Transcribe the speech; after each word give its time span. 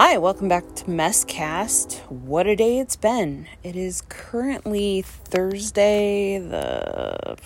Hi, 0.00 0.16
welcome 0.16 0.46
back 0.46 0.76
to 0.76 0.84
Messcast. 0.84 1.98
What 2.08 2.46
a 2.46 2.54
day 2.54 2.78
it's 2.78 2.94
been. 2.94 3.48
It 3.64 3.74
is 3.74 4.04
currently 4.08 5.02
Thursday, 5.02 6.38
the 6.38 7.36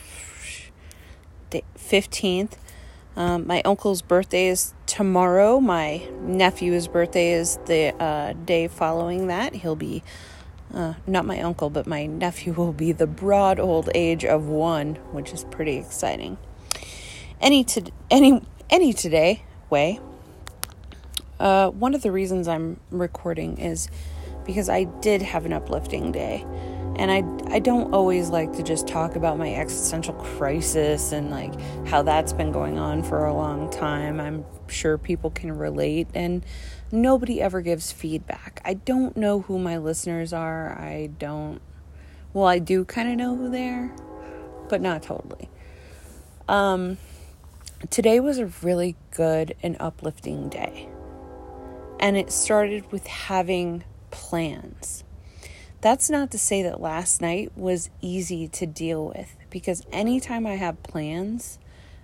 15th. 1.50 2.58
Um, 3.16 3.46
my 3.46 3.62
uncle's 3.62 4.02
birthday 4.02 4.48
is 4.48 4.74
tomorrow. 4.84 5.60
My 5.60 6.06
nephew's 6.20 6.88
birthday 6.88 7.32
is 7.32 7.58
the 7.64 7.94
uh, 7.98 8.34
day 8.34 8.68
following 8.68 9.28
that. 9.28 9.54
He'll 9.54 9.74
be, 9.74 10.02
uh, 10.74 10.92
not 11.06 11.24
my 11.24 11.40
uncle, 11.40 11.70
but 11.70 11.86
my 11.86 12.04
nephew 12.04 12.52
will 12.58 12.74
be 12.74 12.92
the 12.92 13.06
broad 13.06 13.58
old 13.60 13.88
age 13.94 14.26
of 14.26 14.46
one, 14.46 14.96
which 15.10 15.32
is 15.32 15.44
pretty 15.44 15.78
exciting. 15.78 16.36
Any 17.40 17.64
to 17.64 17.90
any 18.10 18.42
any 18.68 18.92
today 18.92 19.42
way 19.70 20.00
uh, 21.42 21.70
one 21.70 21.94
of 21.94 22.02
the 22.02 22.12
reasons 22.12 22.46
I'm 22.46 22.78
recording 22.90 23.58
is 23.58 23.88
because 24.46 24.68
I 24.68 24.84
did 24.84 25.22
have 25.22 25.44
an 25.44 25.52
uplifting 25.52 26.12
day. 26.12 26.46
And 26.96 27.10
I, 27.10 27.24
I 27.52 27.58
don't 27.58 27.92
always 27.92 28.28
like 28.28 28.52
to 28.52 28.62
just 28.62 28.86
talk 28.86 29.16
about 29.16 29.38
my 29.38 29.54
existential 29.54 30.14
crisis 30.14 31.10
and 31.10 31.30
like 31.30 31.52
how 31.86 32.02
that's 32.02 32.32
been 32.32 32.52
going 32.52 32.78
on 32.78 33.02
for 33.02 33.24
a 33.24 33.34
long 33.34 33.70
time. 33.70 34.20
I'm 34.20 34.44
sure 34.68 34.98
people 34.98 35.30
can 35.30 35.50
relate, 35.52 36.06
and 36.14 36.44
nobody 36.92 37.40
ever 37.40 37.62
gives 37.62 37.90
feedback. 37.90 38.60
I 38.64 38.74
don't 38.74 39.16
know 39.16 39.40
who 39.40 39.58
my 39.58 39.78
listeners 39.78 40.34
are. 40.34 40.78
I 40.78 41.10
don't, 41.18 41.62
well, 42.34 42.46
I 42.46 42.58
do 42.58 42.84
kind 42.84 43.08
of 43.10 43.16
know 43.16 43.36
who 43.36 43.50
they 43.50 43.68
are, 43.68 43.92
but 44.68 44.82
not 44.82 45.02
totally. 45.02 45.48
Um, 46.46 46.98
today 47.88 48.20
was 48.20 48.38
a 48.38 48.46
really 48.62 48.96
good 49.12 49.56
and 49.62 49.76
uplifting 49.80 50.50
day. 50.50 50.90
And 52.02 52.16
it 52.16 52.32
started 52.32 52.90
with 52.92 53.06
having 53.06 53.84
plans. 54.10 55.04
That's 55.80 56.10
not 56.10 56.32
to 56.32 56.38
say 56.38 56.62
that 56.64 56.80
last 56.80 57.20
night 57.20 57.56
was 57.56 57.90
easy 58.00 58.48
to 58.48 58.66
deal 58.66 59.06
with 59.06 59.36
because 59.50 59.86
anytime 59.92 60.44
I 60.44 60.56
have 60.56 60.82
plans, 60.82 61.60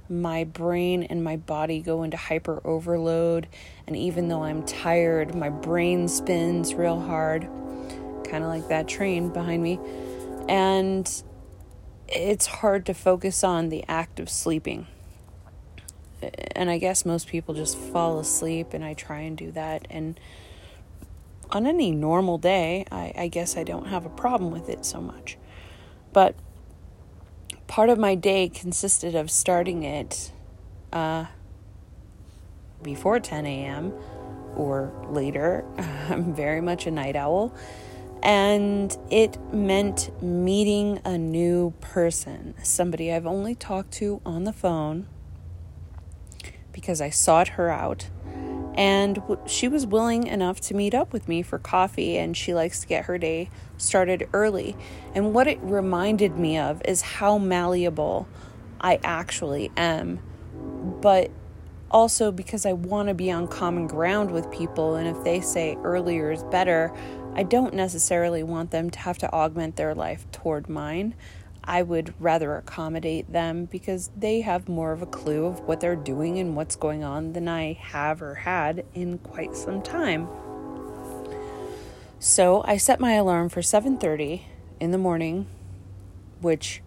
my 0.08 0.45
brain 0.45 1.03
and 1.03 1.23
my 1.23 1.36
body 1.36 1.81
go 1.81 2.03
into 2.05 2.17
hyper 2.17 2.61
overload. 2.64 3.48
And 3.86 3.97
even 3.97 4.28
though 4.28 4.45
I'm 4.45 4.64
tired, 4.64 5.34
my 5.34 5.50
brain 5.50 6.06
spins 6.08 6.75
real 6.75 7.01
hard, 7.01 7.42
kind 8.25 8.45
of 8.45 8.48
like 8.48 8.69
that 8.69 8.89
train 8.89 9.30
behind 9.30 9.62
me. 9.62 9.80
And 10.48 11.11
it's 12.06 12.47
hard 12.47 12.86
to 12.86 12.95
focus 12.95 13.45
on 13.45 13.69
the 13.69 13.84
act 13.89 14.20
of 14.20 14.30
sleeping 14.30 14.86
and 16.22 16.70
I 16.70 16.78
guess 16.78 17.05
most 17.05 17.28
people 17.28 17.55
just 17.55 17.77
fall 17.77 18.19
asleep, 18.19 18.72
and 18.72 18.84
I 18.84 18.94
try 18.94 19.20
and 19.20 19.36
do 19.36 19.50
that. 19.52 19.86
And 19.91 20.19
on 21.50 21.66
any 21.66 21.91
normal 21.91 22.38
day, 22.38 22.84
I, 22.91 23.12
I 23.16 23.28
guess 23.28 23.56
I 23.56 23.64
don't 23.64 23.86
have 23.86 24.05
a 24.05 24.11
problem 24.11 24.50
with 24.50 24.69
it 24.69 24.84
so 24.84 25.00
much. 25.00 25.39
But 26.12 26.34
part 27.66 27.89
of 27.89 27.98
my 27.98 28.14
day 28.14 28.48
consisted 28.48 29.14
of 29.14 29.30
starting 29.30 29.83
it 29.83 30.33
uh, 30.92 31.27
before 32.83 33.20
10 33.20 33.46
a.m. 33.46 33.92
or 34.56 34.92
later. 35.11 35.64
I'm 36.08 36.34
very 36.34 36.61
much 36.61 36.86
a 36.86 36.91
night 36.91 37.16
owl. 37.16 37.55
And 38.20 38.96
it 39.11 39.39
meant 39.52 40.11
meeting 40.20 41.00
a 41.05 41.16
new 41.16 41.72
person, 41.80 42.55
somebody 42.64 43.12
I've 43.12 43.27
only 43.27 43.55
talked 43.55 43.92
to 43.92 44.20
on 44.27 44.42
the 44.42 44.52
phone 44.52 45.06
because 46.81 47.01
I 47.01 47.11
sought 47.11 47.48
her 47.48 47.71
out. 47.71 48.09
And 48.77 49.21
she 49.47 49.67
was 49.67 49.84
willing 49.84 50.29
enough 50.29 50.61
to 50.61 50.75
meet 50.75 50.95
up 50.95 51.12
with 51.12 51.27
me 51.27 51.43
for 51.43 51.59
coffee, 51.59 52.17
and 52.17 52.37
she 52.37 52.55
likes 52.55 52.81
to 52.83 52.87
get 52.87 53.07
her 53.07 53.19
day 53.19 53.51
started 53.77 54.29
early. 54.33 54.77
And 55.12 55.35
what 55.35 55.48
it 55.48 55.59
reminded 55.61 56.39
me 56.39 56.57
of 56.57 56.81
is 56.85 57.03
how 57.03 57.39
malleable 57.39 58.29
I 58.80 59.01
actually 59.02 59.73
am. 59.77 60.20
But 61.01 61.33
also 61.91 62.30
because 62.30 62.64
I 62.64 62.75
want 62.75 63.08
to 63.08 63.14
be 63.14 63.33
on 63.33 63.48
common 63.48 63.89
ground 63.89 64.31
with 64.31 64.48
people, 64.52 64.95
and 64.95 65.08
if 65.08 65.25
they 65.25 65.41
say 65.41 65.77
earlier 65.83 66.31
is 66.31 66.45
better, 66.45 66.92
I 67.35 67.42
don't 67.42 67.75
necessarily 67.75 68.45
want 68.45 68.70
them 68.70 68.91
to 68.91 68.98
have 69.01 69.19
to 69.19 69.33
augment 69.33 69.75
their 69.75 69.97
life 69.97 70.25
toward 70.31 70.69
mine. 70.69 71.17
I 71.68 71.83
would 71.83 72.14
rather 72.18 72.56
accommodate 72.56 73.30
them 73.30 73.67
because 73.67 74.11
they 74.17 74.40
have 74.40 74.70
more 74.70 74.90
of 74.92 75.02
a 75.02 75.06
clue 75.06 75.45
of 75.45 75.61
what 75.61 75.80
they're 75.80 75.96
doing 75.96 76.39
and 76.39 76.56
what's 76.56 76.77
going 76.77 77.05
on 77.05 77.34
than 77.34 77.46
I 77.46 77.74
have 77.74 78.23
or 78.23 78.36
had 78.36 78.86
in 78.95 79.18
quite 79.18 79.55
some 79.55 79.83
time. 79.83 80.28
So, 82.18 82.64
I 82.64 82.78
set 82.78 83.01
my 83.01 83.12
alarm 83.12 83.51
for 83.51 83.61
7:30 83.61 84.45
in 84.80 84.92
the 84.92 84.98
morning, 84.98 85.46
which 86.40 86.83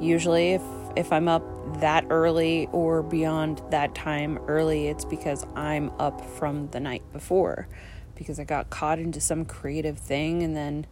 usually 0.00 0.54
if 0.54 0.62
if 0.96 1.12
I'm 1.12 1.28
up 1.28 1.44
that 1.80 2.04
early 2.10 2.68
or 2.72 3.04
beyond 3.04 3.62
that 3.70 3.94
time 3.94 4.38
early, 4.48 4.88
it's 4.88 5.04
because 5.04 5.46
I'm 5.54 5.90
up 6.00 6.20
from 6.20 6.68
the 6.72 6.80
night 6.80 7.02
before 7.12 7.68
because 8.16 8.40
I 8.40 8.44
got 8.44 8.68
caught 8.68 8.98
into 8.98 9.20
some 9.20 9.44
creative 9.44 9.98
thing 9.98 10.42
and 10.42 10.56
then 10.56 10.86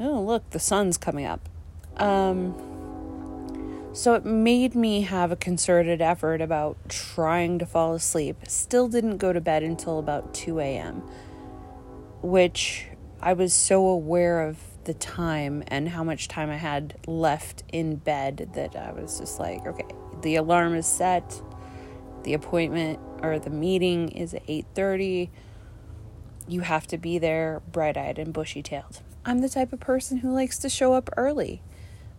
oh, 0.00 0.20
look, 0.20 0.50
the 0.50 0.58
sun's 0.58 0.98
coming 0.98 1.24
up 1.24 1.48
um, 1.96 2.54
so 3.92 4.14
it 4.14 4.24
made 4.26 4.74
me 4.74 5.02
have 5.02 5.32
a 5.32 5.36
concerted 5.36 6.02
effort 6.02 6.40
about 6.42 6.76
trying 6.88 7.58
to 7.58 7.66
fall 7.66 7.94
asleep. 7.94 8.36
Still 8.46 8.88
didn't 8.88 9.16
go 9.16 9.32
to 9.32 9.40
bed 9.40 9.62
until 9.62 9.98
about 9.98 10.34
2 10.34 10.60
a.m., 10.60 11.02
which 12.20 12.88
I 13.22 13.32
was 13.32 13.54
so 13.54 13.86
aware 13.86 14.42
of 14.42 14.58
the 14.84 14.94
time 14.94 15.64
and 15.68 15.88
how 15.88 16.04
much 16.04 16.28
time 16.28 16.50
I 16.50 16.56
had 16.56 16.96
left 17.06 17.64
in 17.72 17.96
bed 17.96 18.50
that 18.54 18.76
I 18.76 18.92
was 18.92 19.18
just 19.18 19.40
like, 19.40 19.66
okay, 19.66 19.86
the 20.22 20.36
alarm 20.36 20.74
is 20.74 20.86
set. 20.86 21.40
The 22.22 22.34
appointment 22.34 22.98
or 23.22 23.38
the 23.38 23.50
meeting 23.50 24.10
is 24.10 24.34
at 24.34 24.46
8:30. 24.46 25.30
You 26.48 26.60
have 26.60 26.86
to 26.88 26.98
be 26.98 27.18
there 27.18 27.62
bright-eyed 27.72 28.18
and 28.18 28.32
bushy-tailed. 28.32 29.00
I'm 29.24 29.40
the 29.40 29.48
type 29.48 29.72
of 29.72 29.80
person 29.80 30.18
who 30.18 30.32
likes 30.32 30.58
to 30.58 30.68
show 30.68 30.92
up 30.92 31.10
early. 31.16 31.62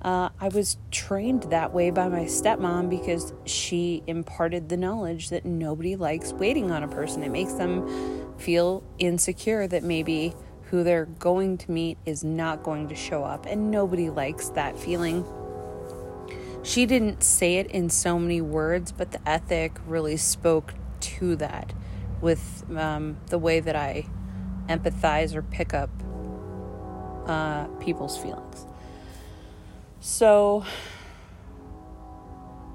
Uh, 0.02 0.30
I 0.40 0.50
was 0.50 0.78
trained 0.92 1.44
that 1.44 1.74
way 1.74 1.90
by 1.90 2.08
my 2.08 2.26
stepmom 2.26 2.90
because 2.90 3.34
she 3.46 4.04
imparted 4.06 4.70
the 4.70 4.78
knowledge 4.78 5.30
that 5.30 5.44
nobody 5.44 5.96
likes 5.96 6.32
waiting 6.34 6.72
on 6.72 6.84
a 6.84 6.88
person. 6.88 7.24
It 7.24 7.32
makes 7.32 7.54
them 7.54 8.38
feel 8.38 8.84
insecure 9.00 9.68
that 9.68 9.84
maybe 9.84 10.36
who 10.70 10.84
they're 10.84 11.06
going 11.06 11.58
to 11.58 11.72
meet 11.72 11.98
is 12.06 12.24
not 12.24 12.62
going 12.62 12.90
to 12.90 12.96
show 12.96 13.24
up, 13.24 13.46
and 13.48 13.72
nobody 13.72 14.10
likes 14.10 14.50
that 14.50 14.78
feeling. 14.78 15.26
She 16.62 16.86
didn't 16.86 17.24
say 17.24 17.56
it 17.56 17.68
in 17.68 17.90
so 17.90 18.20
many 18.20 18.42
words, 18.42 18.92
but 18.92 19.12
the 19.12 19.28
ethic 19.28 19.80
really 19.88 20.18
spoke 20.18 20.74
to 21.00 21.36
that 21.38 21.74
with 22.22 22.66
um, 22.76 23.18
the 23.28 23.38
way 23.40 23.62
that 23.62 23.76
I 23.76 24.06
empathize 24.68 25.34
or 25.34 25.42
pick 25.42 25.74
up 25.74 25.90
uh, 27.26 27.66
people's 27.80 28.18
feelings. 28.18 28.67
So, 30.10 30.64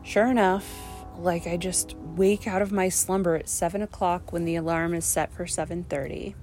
sure 0.03 0.26
enough, 0.26 0.70
like 1.16 1.47
I 1.47 1.56
just 1.56 1.97
wake 1.97 2.47
out 2.47 2.60
of 2.60 2.72
my 2.72 2.91
slumber 2.91 3.37
at 3.37 3.48
seven 3.48 3.81
o'clock 3.81 4.34
when 4.34 4.44
the 4.44 4.56
alarm 4.56 4.93
is 4.93 5.06
set 5.06 5.32
for 5.32 5.47
seven 5.47 5.82
thirty, 5.82 6.37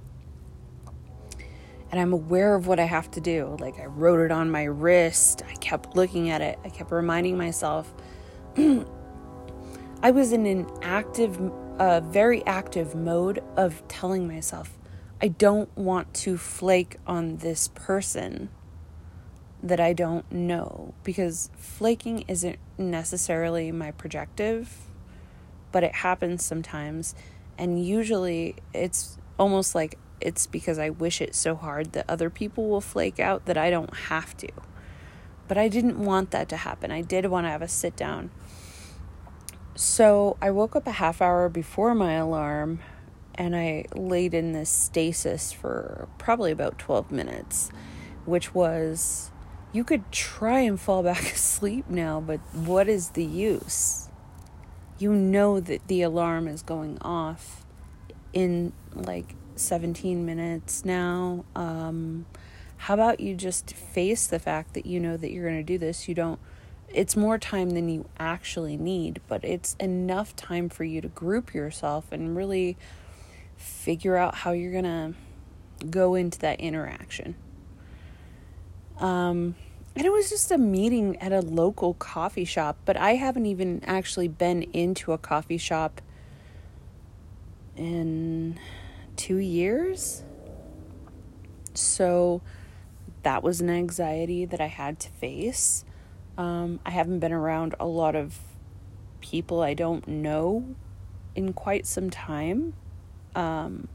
and 1.92 2.00
I'm 2.00 2.12
aware 2.12 2.56
of 2.56 2.66
what 2.66 2.80
I 2.80 2.86
have 2.86 3.08
to 3.12 3.20
do. 3.20 3.56
Like 3.60 3.78
I 3.78 3.84
wrote 3.84 4.18
it 4.18 4.32
on 4.32 4.50
my 4.50 4.64
wrist. 4.64 5.42
I 5.48 5.54
kept 5.54 5.94
looking 5.94 6.28
at 6.28 6.42
it. 6.42 6.58
I 6.64 6.70
kept 6.70 6.90
reminding 6.90 7.38
myself. 7.38 7.94
I 8.56 10.10
was 10.10 10.32
in 10.32 10.44
an 10.44 10.68
active, 10.82 11.40
uh, 11.78 12.00
very 12.00 12.44
active 12.46 12.96
mode 12.96 13.44
of 13.56 13.86
telling 13.86 14.26
myself, 14.26 14.76
I 15.22 15.28
don't 15.28 15.74
want 15.78 16.12
to 16.14 16.36
flake 16.36 16.96
on 17.06 17.36
this 17.36 17.68
person 17.68 18.48
that 19.62 19.80
I 19.80 19.92
don't 19.92 20.30
know 20.32 20.94
because 21.04 21.50
flaking 21.56 22.24
isn't 22.28 22.58
necessarily 22.78 23.70
my 23.72 23.90
projective, 23.90 24.76
but 25.72 25.84
it 25.84 25.96
happens 25.96 26.44
sometimes. 26.44 27.14
And 27.58 27.84
usually 27.84 28.56
it's 28.72 29.18
almost 29.38 29.74
like 29.74 29.98
it's 30.20 30.46
because 30.46 30.78
I 30.78 30.90
wish 30.90 31.20
it 31.20 31.34
so 31.34 31.54
hard 31.54 31.92
that 31.92 32.04
other 32.08 32.30
people 32.30 32.68
will 32.68 32.80
flake 32.80 33.18
out 33.18 33.46
that 33.46 33.56
I 33.56 33.70
don't 33.70 33.94
have 33.94 34.36
to. 34.38 34.48
But 35.48 35.58
I 35.58 35.68
didn't 35.68 35.98
want 35.98 36.30
that 36.30 36.48
to 36.50 36.56
happen. 36.56 36.90
I 36.90 37.00
did 37.00 37.26
want 37.26 37.46
to 37.46 37.50
have 37.50 37.62
a 37.62 37.68
sit 37.68 37.96
down. 37.96 38.30
So 39.74 40.36
I 40.40 40.50
woke 40.50 40.76
up 40.76 40.86
a 40.86 40.92
half 40.92 41.22
hour 41.22 41.48
before 41.48 41.94
my 41.94 42.14
alarm 42.14 42.80
and 43.34 43.56
I 43.56 43.86
laid 43.94 44.34
in 44.34 44.52
this 44.52 44.68
stasis 44.68 45.52
for 45.52 46.08
probably 46.18 46.52
about 46.52 46.78
12 46.78 47.10
minutes, 47.10 47.70
which 48.26 48.54
was 48.54 49.29
you 49.72 49.84
could 49.84 50.10
try 50.10 50.60
and 50.60 50.80
fall 50.80 51.02
back 51.02 51.22
asleep 51.32 51.86
now, 51.88 52.20
but 52.20 52.40
what 52.52 52.88
is 52.88 53.10
the 53.10 53.24
use? 53.24 54.08
You 54.98 55.12
know 55.12 55.60
that 55.60 55.86
the 55.88 56.02
alarm 56.02 56.46
is 56.48 56.62
going 56.62 56.98
off 57.00 57.64
in 58.32 58.72
like 58.94 59.34
17 59.56 60.26
minutes 60.26 60.84
now. 60.84 61.44
Um, 61.54 62.26
how 62.76 62.94
about 62.94 63.20
you 63.20 63.34
just 63.34 63.74
face 63.74 64.26
the 64.26 64.38
fact 64.38 64.74
that 64.74 64.86
you 64.86 65.00
know 65.00 65.16
that 65.16 65.30
you're 65.30 65.44
going 65.44 65.58
to 65.58 65.62
do 65.62 65.78
this? 65.78 66.08
You 66.08 66.14
don't, 66.14 66.40
it's 66.88 67.16
more 67.16 67.38
time 67.38 67.70
than 67.70 67.88
you 67.88 68.08
actually 68.18 68.76
need, 68.76 69.20
but 69.28 69.44
it's 69.44 69.74
enough 69.78 70.34
time 70.34 70.68
for 70.68 70.84
you 70.84 71.00
to 71.00 71.08
group 71.08 71.54
yourself 71.54 72.10
and 72.10 72.36
really 72.36 72.76
figure 73.56 74.16
out 74.16 74.36
how 74.36 74.52
you're 74.52 74.72
going 74.72 74.84
to 74.84 75.86
go 75.86 76.14
into 76.14 76.38
that 76.40 76.58
interaction. 76.60 77.36
Um, 79.00 79.54
and 79.96 80.06
it 80.06 80.12
was 80.12 80.30
just 80.30 80.52
a 80.52 80.58
meeting 80.58 81.16
at 81.16 81.32
a 81.32 81.40
local 81.40 81.94
coffee 81.94 82.44
shop, 82.44 82.78
but 82.84 82.96
I 82.96 83.14
haven't 83.14 83.46
even 83.46 83.82
actually 83.84 84.28
been 84.28 84.62
into 84.62 85.12
a 85.12 85.18
coffee 85.18 85.58
shop 85.58 86.00
in 87.76 88.58
two 89.16 89.38
years. 89.38 90.22
So 91.74 92.42
that 93.22 93.42
was 93.42 93.60
an 93.60 93.70
anxiety 93.70 94.44
that 94.44 94.60
I 94.60 94.66
had 94.66 95.00
to 95.00 95.08
face. 95.08 95.84
Um, 96.38 96.80
I 96.86 96.90
haven't 96.90 97.18
been 97.18 97.32
around 97.32 97.74
a 97.80 97.86
lot 97.86 98.14
of 98.14 98.38
people 99.20 99.60
I 99.60 99.74
don't 99.74 100.06
know 100.06 100.74
in 101.34 101.52
quite 101.52 101.86
some 101.86 102.10
time. 102.10 102.74
Um, 103.34 103.88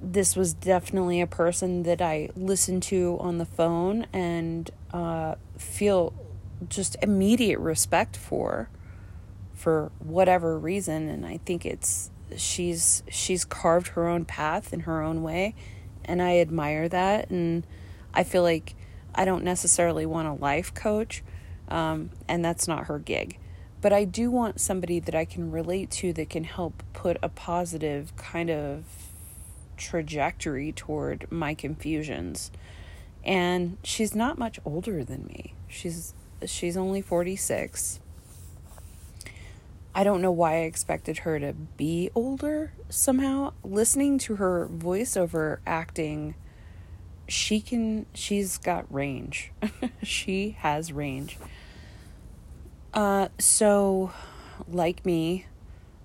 this 0.00 0.34
was 0.34 0.54
definitely 0.54 1.20
a 1.20 1.26
person 1.26 1.82
that 1.82 2.00
I 2.00 2.30
listen 2.34 2.80
to 2.82 3.18
on 3.20 3.38
the 3.38 3.44
phone 3.44 4.06
and 4.12 4.70
uh, 4.92 5.34
feel 5.58 6.12
just 6.68 6.96
immediate 7.02 7.58
respect 7.58 8.16
for 8.16 8.68
for 9.54 9.92
whatever 9.98 10.58
reason. 10.58 11.08
And 11.08 11.26
I 11.26 11.38
think 11.44 11.66
it's 11.66 12.10
she's 12.36 13.02
she's 13.08 13.44
carved 13.44 13.88
her 13.88 14.08
own 14.08 14.24
path 14.24 14.72
in 14.72 14.80
her 14.80 15.02
own 15.02 15.22
way. 15.22 15.54
And 16.04 16.22
I 16.22 16.38
admire 16.38 16.88
that. 16.88 17.30
And 17.30 17.66
I 18.14 18.24
feel 18.24 18.42
like 18.42 18.74
I 19.14 19.24
don't 19.24 19.44
necessarily 19.44 20.06
want 20.06 20.28
a 20.28 20.32
life 20.32 20.72
coach 20.72 21.22
um, 21.68 22.10
and 22.26 22.44
that's 22.44 22.66
not 22.66 22.86
her 22.86 22.98
gig. 22.98 23.38
But 23.80 23.92
I 23.92 24.04
do 24.04 24.30
want 24.30 24.60
somebody 24.60 25.00
that 25.00 25.14
I 25.14 25.24
can 25.24 25.50
relate 25.50 25.90
to 25.92 26.12
that 26.14 26.28
can 26.28 26.44
help 26.44 26.82
put 26.92 27.16
a 27.22 27.28
positive 27.28 28.14
kind 28.16 28.50
of 28.50 28.84
trajectory 29.80 30.70
toward 30.70 31.26
my 31.30 31.54
confusions 31.54 32.52
and 33.24 33.76
she's 33.82 34.14
not 34.14 34.38
much 34.38 34.60
older 34.64 35.02
than 35.02 35.26
me 35.26 35.54
she's 35.66 36.14
she's 36.46 36.76
only 36.76 37.02
46 37.02 38.00
I 39.94 40.04
don't 40.04 40.22
know 40.22 40.30
why 40.30 40.54
I 40.54 40.60
expected 40.60 41.18
her 41.18 41.40
to 41.40 41.52
be 41.76 42.10
older 42.14 42.72
somehow. 42.88 43.54
Listening 43.64 44.18
to 44.18 44.36
her 44.36 44.68
voiceover 44.72 45.58
acting, 45.66 46.36
she 47.26 47.60
can, 47.60 48.06
she's 48.14 48.56
got 48.56 48.92
range. 48.92 49.50
she 50.02 50.50
has 50.60 50.92
range. 50.92 51.38
Uh, 52.94 53.28
so, 53.38 54.12
like 54.68 55.04
me, 55.04 55.46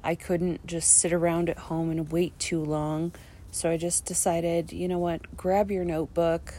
I 0.04 0.16
couldn't 0.16 0.66
just 0.66 0.90
sit 0.98 1.14
around 1.14 1.50
at 1.50 1.58
home 1.58 1.92
and 1.92 2.12
wait 2.12 2.38
too 2.40 2.64
long. 2.64 3.12
So 3.56 3.72
I 3.72 3.78
just 3.78 4.04
decided, 4.04 4.74
you 4.74 4.90
know 4.90 5.00
what, 5.00 5.38
grab 5.38 5.72
your 5.72 5.86
notebook, 5.86 6.54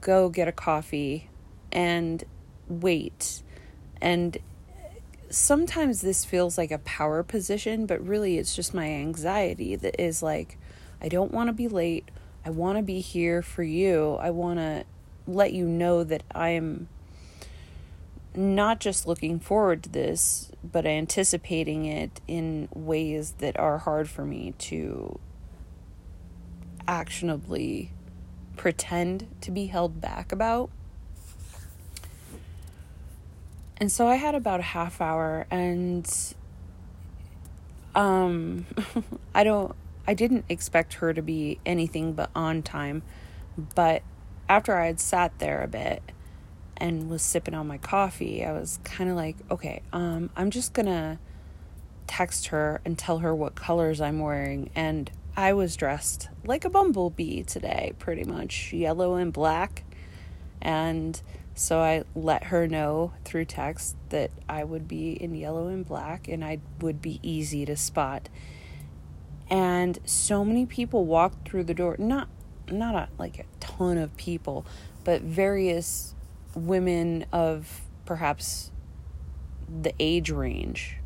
go 0.00 0.30
get 0.30 0.48
a 0.48 0.52
coffee, 0.52 1.28
and 1.70 2.24
wait. 2.68 3.42
And 4.00 4.38
sometimes 5.28 6.00
this 6.00 6.24
feels 6.24 6.56
like 6.56 6.70
a 6.70 6.78
power 6.78 7.22
position, 7.22 7.84
but 7.84 8.00
really 8.00 8.38
it's 8.38 8.56
just 8.56 8.72
my 8.72 8.86
anxiety 8.86 9.76
that 9.76 10.02
is 10.02 10.22
like, 10.22 10.56
I 11.02 11.10
don't 11.10 11.32
want 11.32 11.48
to 11.48 11.52
be 11.52 11.68
late. 11.68 12.08
I 12.46 12.48
want 12.48 12.78
to 12.78 12.82
be 12.82 13.00
here 13.00 13.42
for 13.42 13.62
you. 13.62 14.14
I 14.14 14.30
want 14.30 14.60
to 14.60 14.86
let 15.26 15.52
you 15.52 15.66
know 15.66 16.02
that 16.02 16.22
I'm 16.34 16.88
not 18.34 18.80
just 18.80 19.06
looking 19.06 19.38
forward 19.38 19.82
to 19.82 19.90
this, 19.90 20.50
but 20.64 20.86
anticipating 20.86 21.84
it 21.84 22.22
in 22.26 22.70
ways 22.74 23.32
that 23.32 23.58
are 23.58 23.76
hard 23.76 24.08
for 24.08 24.24
me 24.24 24.54
to 24.60 25.20
actionably 26.88 27.92
pretend 28.56 29.28
to 29.42 29.50
be 29.52 29.66
held 29.66 30.00
back 30.00 30.32
about. 30.32 30.70
And 33.76 33.92
so 33.92 34.08
I 34.08 34.16
had 34.16 34.34
about 34.34 34.58
a 34.58 34.64
half 34.64 35.00
hour 35.00 35.46
and 35.50 36.10
um 37.94 38.66
I 39.34 39.44
don't 39.44 39.76
I 40.06 40.14
didn't 40.14 40.46
expect 40.48 40.94
her 40.94 41.12
to 41.12 41.22
be 41.22 41.60
anything 41.64 42.14
but 42.14 42.30
on 42.34 42.62
time. 42.62 43.02
But 43.74 44.02
after 44.48 44.74
I 44.74 44.86
had 44.86 44.98
sat 44.98 45.38
there 45.38 45.62
a 45.62 45.68
bit 45.68 46.02
and 46.76 47.10
was 47.10 47.22
sipping 47.22 47.54
on 47.54 47.66
my 47.66 47.76
coffee, 47.78 48.44
I 48.44 48.52
was 48.52 48.78
kind 48.82 49.10
of 49.10 49.16
like, 49.16 49.36
okay, 49.50 49.82
um 49.92 50.30
I'm 50.36 50.50
just 50.50 50.72
going 50.72 50.86
to 50.86 51.18
text 52.08 52.46
her 52.48 52.80
and 52.84 52.98
tell 52.98 53.18
her 53.18 53.34
what 53.34 53.54
colors 53.54 54.00
I'm 54.00 54.18
wearing 54.18 54.70
and 54.74 55.10
I 55.38 55.52
was 55.52 55.76
dressed 55.76 56.30
like 56.44 56.64
a 56.64 56.68
bumblebee 56.68 57.44
today, 57.44 57.92
pretty 58.00 58.24
much 58.24 58.72
yellow 58.72 59.14
and 59.14 59.32
black. 59.32 59.84
And 60.60 61.22
so 61.54 61.78
I 61.78 62.02
let 62.16 62.42
her 62.46 62.66
know 62.66 63.12
through 63.24 63.44
text 63.44 63.94
that 64.08 64.32
I 64.48 64.64
would 64.64 64.88
be 64.88 65.12
in 65.12 65.36
yellow 65.36 65.68
and 65.68 65.86
black 65.86 66.26
and 66.26 66.44
I 66.44 66.58
would 66.80 67.00
be 67.00 67.20
easy 67.22 67.64
to 67.66 67.76
spot. 67.76 68.28
And 69.48 70.00
so 70.04 70.44
many 70.44 70.66
people 70.66 71.04
walked 71.04 71.48
through 71.48 71.64
the 71.64 71.74
door, 71.74 71.94
not 72.00 72.28
not 72.68 72.96
a, 72.96 73.08
like 73.16 73.38
a 73.38 73.44
ton 73.60 73.96
of 73.96 74.16
people, 74.16 74.66
but 75.04 75.22
various 75.22 76.16
women 76.56 77.24
of 77.30 77.82
perhaps 78.06 78.72
the 79.68 79.94
age 80.00 80.32
range 80.32 80.96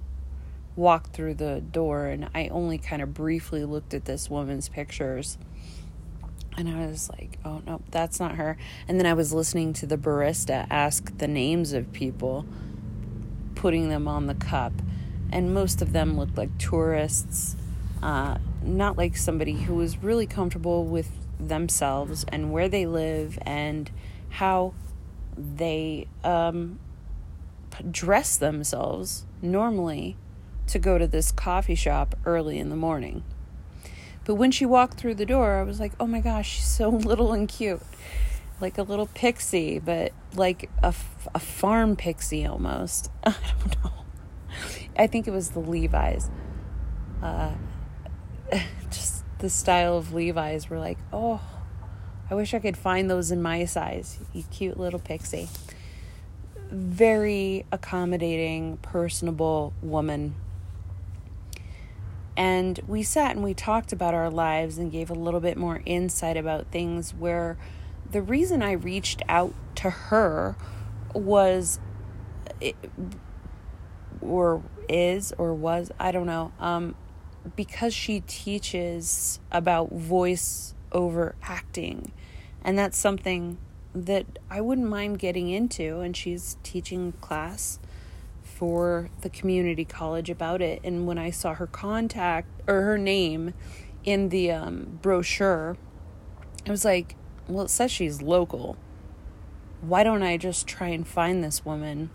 walked 0.76 1.12
through 1.12 1.34
the 1.34 1.60
door 1.60 2.06
and 2.06 2.28
I 2.34 2.48
only 2.48 2.78
kind 2.78 3.02
of 3.02 3.12
briefly 3.12 3.64
looked 3.64 3.94
at 3.94 4.04
this 4.04 4.30
woman's 4.30 4.68
pictures 4.68 5.38
and 6.56 6.68
I 6.68 6.86
was 6.86 7.08
like, 7.10 7.38
oh 7.44 7.62
no, 7.66 7.80
that's 7.90 8.20
not 8.20 8.36
her. 8.36 8.58
And 8.86 8.98
then 8.98 9.06
I 9.06 9.14
was 9.14 9.32
listening 9.32 9.72
to 9.74 9.86
the 9.86 9.96
barista 9.96 10.66
ask 10.70 11.16
the 11.16 11.28
names 11.28 11.72
of 11.72 11.92
people, 11.92 12.44
putting 13.54 13.88
them 13.88 14.06
on 14.06 14.26
the 14.26 14.34
cup. 14.34 14.72
And 15.30 15.54
most 15.54 15.80
of 15.80 15.92
them 15.92 16.18
looked 16.18 16.36
like 16.36 16.56
tourists, 16.58 17.56
uh, 18.02 18.36
not 18.62 18.98
like 18.98 19.16
somebody 19.16 19.54
who 19.54 19.74
was 19.74 20.02
really 20.02 20.26
comfortable 20.26 20.84
with 20.84 21.10
themselves 21.40 22.24
and 22.28 22.52
where 22.52 22.68
they 22.68 22.84
live 22.84 23.38
and 23.42 23.90
how 24.28 24.74
they 25.36 26.06
um, 26.22 26.78
dress 27.90 28.36
themselves 28.36 29.24
normally 29.40 30.16
to 30.72 30.78
go 30.78 30.96
to 30.98 31.06
this 31.06 31.30
coffee 31.30 31.74
shop 31.74 32.14
early 32.24 32.58
in 32.58 32.70
the 32.70 32.76
morning. 32.76 33.22
But 34.24 34.36
when 34.36 34.50
she 34.50 34.64
walked 34.64 34.98
through 34.98 35.16
the 35.16 35.26
door, 35.26 35.58
I 35.58 35.62
was 35.62 35.78
like, 35.80 35.92
oh 36.00 36.06
my 36.06 36.20
gosh, 36.20 36.56
she's 36.56 36.66
so 36.66 36.88
little 36.90 37.32
and 37.32 37.48
cute. 37.48 37.82
Like 38.60 38.78
a 38.78 38.82
little 38.82 39.06
pixie, 39.06 39.78
but 39.78 40.12
like 40.34 40.70
a, 40.82 40.94
a 41.34 41.38
farm 41.38 41.96
pixie 41.96 42.46
almost. 42.46 43.10
I 43.24 43.34
don't 43.58 43.84
know. 43.84 43.92
I 44.96 45.06
think 45.06 45.26
it 45.26 45.32
was 45.32 45.50
the 45.50 45.60
Levi's. 45.60 46.30
Uh, 47.22 47.52
just 48.90 49.24
the 49.38 49.50
style 49.50 49.98
of 49.98 50.14
Levi's 50.14 50.70
were 50.70 50.78
like, 50.78 50.98
oh, 51.12 51.40
I 52.30 52.34
wish 52.34 52.54
I 52.54 52.60
could 52.60 52.76
find 52.76 53.10
those 53.10 53.30
in 53.30 53.42
my 53.42 53.64
size. 53.64 54.18
You 54.32 54.44
cute 54.50 54.78
little 54.78 55.00
pixie. 55.00 55.48
Very 56.70 57.66
accommodating, 57.72 58.78
personable 58.78 59.74
woman 59.82 60.34
and 62.36 62.80
we 62.86 63.02
sat 63.02 63.32
and 63.32 63.44
we 63.44 63.54
talked 63.54 63.92
about 63.92 64.14
our 64.14 64.30
lives 64.30 64.78
and 64.78 64.90
gave 64.90 65.10
a 65.10 65.14
little 65.14 65.40
bit 65.40 65.56
more 65.56 65.82
insight 65.84 66.36
about 66.36 66.66
things 66.70 67.12
where 67.12 67.58
the 68.10 68.22
reason 68.22 68.62
I 68.62 68.72
reached 68.72 69.22
out 69.28 69.54
to 69.76 69.90
her 69.90 70.56
was 71.14 71.78
or 74.20 74.62
is 74.88 75.32
or 75.36 75.54
was 75.54 75.90
I 75.98 76.12
don't 76.12 76.26
know 76.26 76.52
um 76.58 76.94
because 77.56 77.92
she 77.92 78.20
teaches 78.20 79.40
about 79.50 79.90
voice 79.90 80.74
over 80.92 81.34
acting. 81.42 82.12
And 82.62 82.78
that's 82.78 82.96
something 82.96 83.58
that 83.94 84.38
I 84.48 84.60
wouldn't 84.60 84.88
mind 84.88 85.18
getting 85.18 85.48
into 85.48 86.00
and 86.00 86.16
she's 86.16 86.56
teaching 86.62 87.12
class 87.20 87.78
for 88.56 89.08
the 89.22 89.30
community 89.30 89.84
college 89.84 90.30
about 90.30 90.60
it. 90.60 90.80
And 90.84 91.06
when 91.06 91.18
I 91.18 91.30
saw 91.30 91.54
her 91.54 91.66
contact 91.66 92.48
or 92.66 92.82
her 92.82 92.98
name 92.98 93.54
in 94.04 94.28
the 94.28 94.50
um, 94.50 94.98
brochure, 95.00 95.76
I 96.66 96.70
was 96.70 96.84
like, 96.84 97.16
well, 97.48 97.64
it 97.64 97.70
says 97.70 97.90
she's 97.90 98.22
local. 98.22 98.76
Why 99.80 100.04
don't 100.04 100.22
I 100.22 100.36
just 100.36 100.66
try 100.66 100.88
and 100.88 101.06
find 101.06 101.42
this 101.42 101.64
woman 101.64 102.10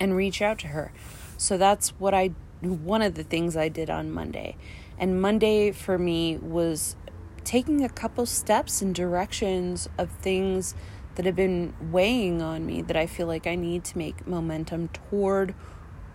and 0.00 0.16
reach 0.16 0.42
out 0.42 0.58
to 0.60 0.68
her? 0.68 0.92
So 1.36 1.56
that's 1.56 1.90
what 2.00 2.14
I 2.14 2.32
one 2.60 3.02
of 3.02 3.14
the 3.14 3.24
things 3.24 3.56
I 3.56 3.68
did 3.68 3.90
on 3.90 4.10
Monday. 4.10 4.56
And 4.98 5.20
Monday 5.20 5.70
for 5.70 5.98
me 5.98 6.38
was 6.38 6.96
taking 7.44 7.84
a 7.84 7.88
couple 7.88 8.24
steps 8.24 8.80
in 8.80 8.92
directions 8.92 9.88
of 9.98 10.10
things 10.10 10.74
that 11.14 11.26
have 11.26 11.36
been 11.36 11.74
weighing 11.80 12.42
on 12.42 12.66
me 12.66 12.82
that 12.82 12.96
I 12.96 13.06
feel 13.06 13.26
like 13.26 13.46
I 13.46 13.54
need 13.54 13.84
to 13.84 13.98
make 13.98 14.26
momentum 14.26 14.88
toward 14.88 15.54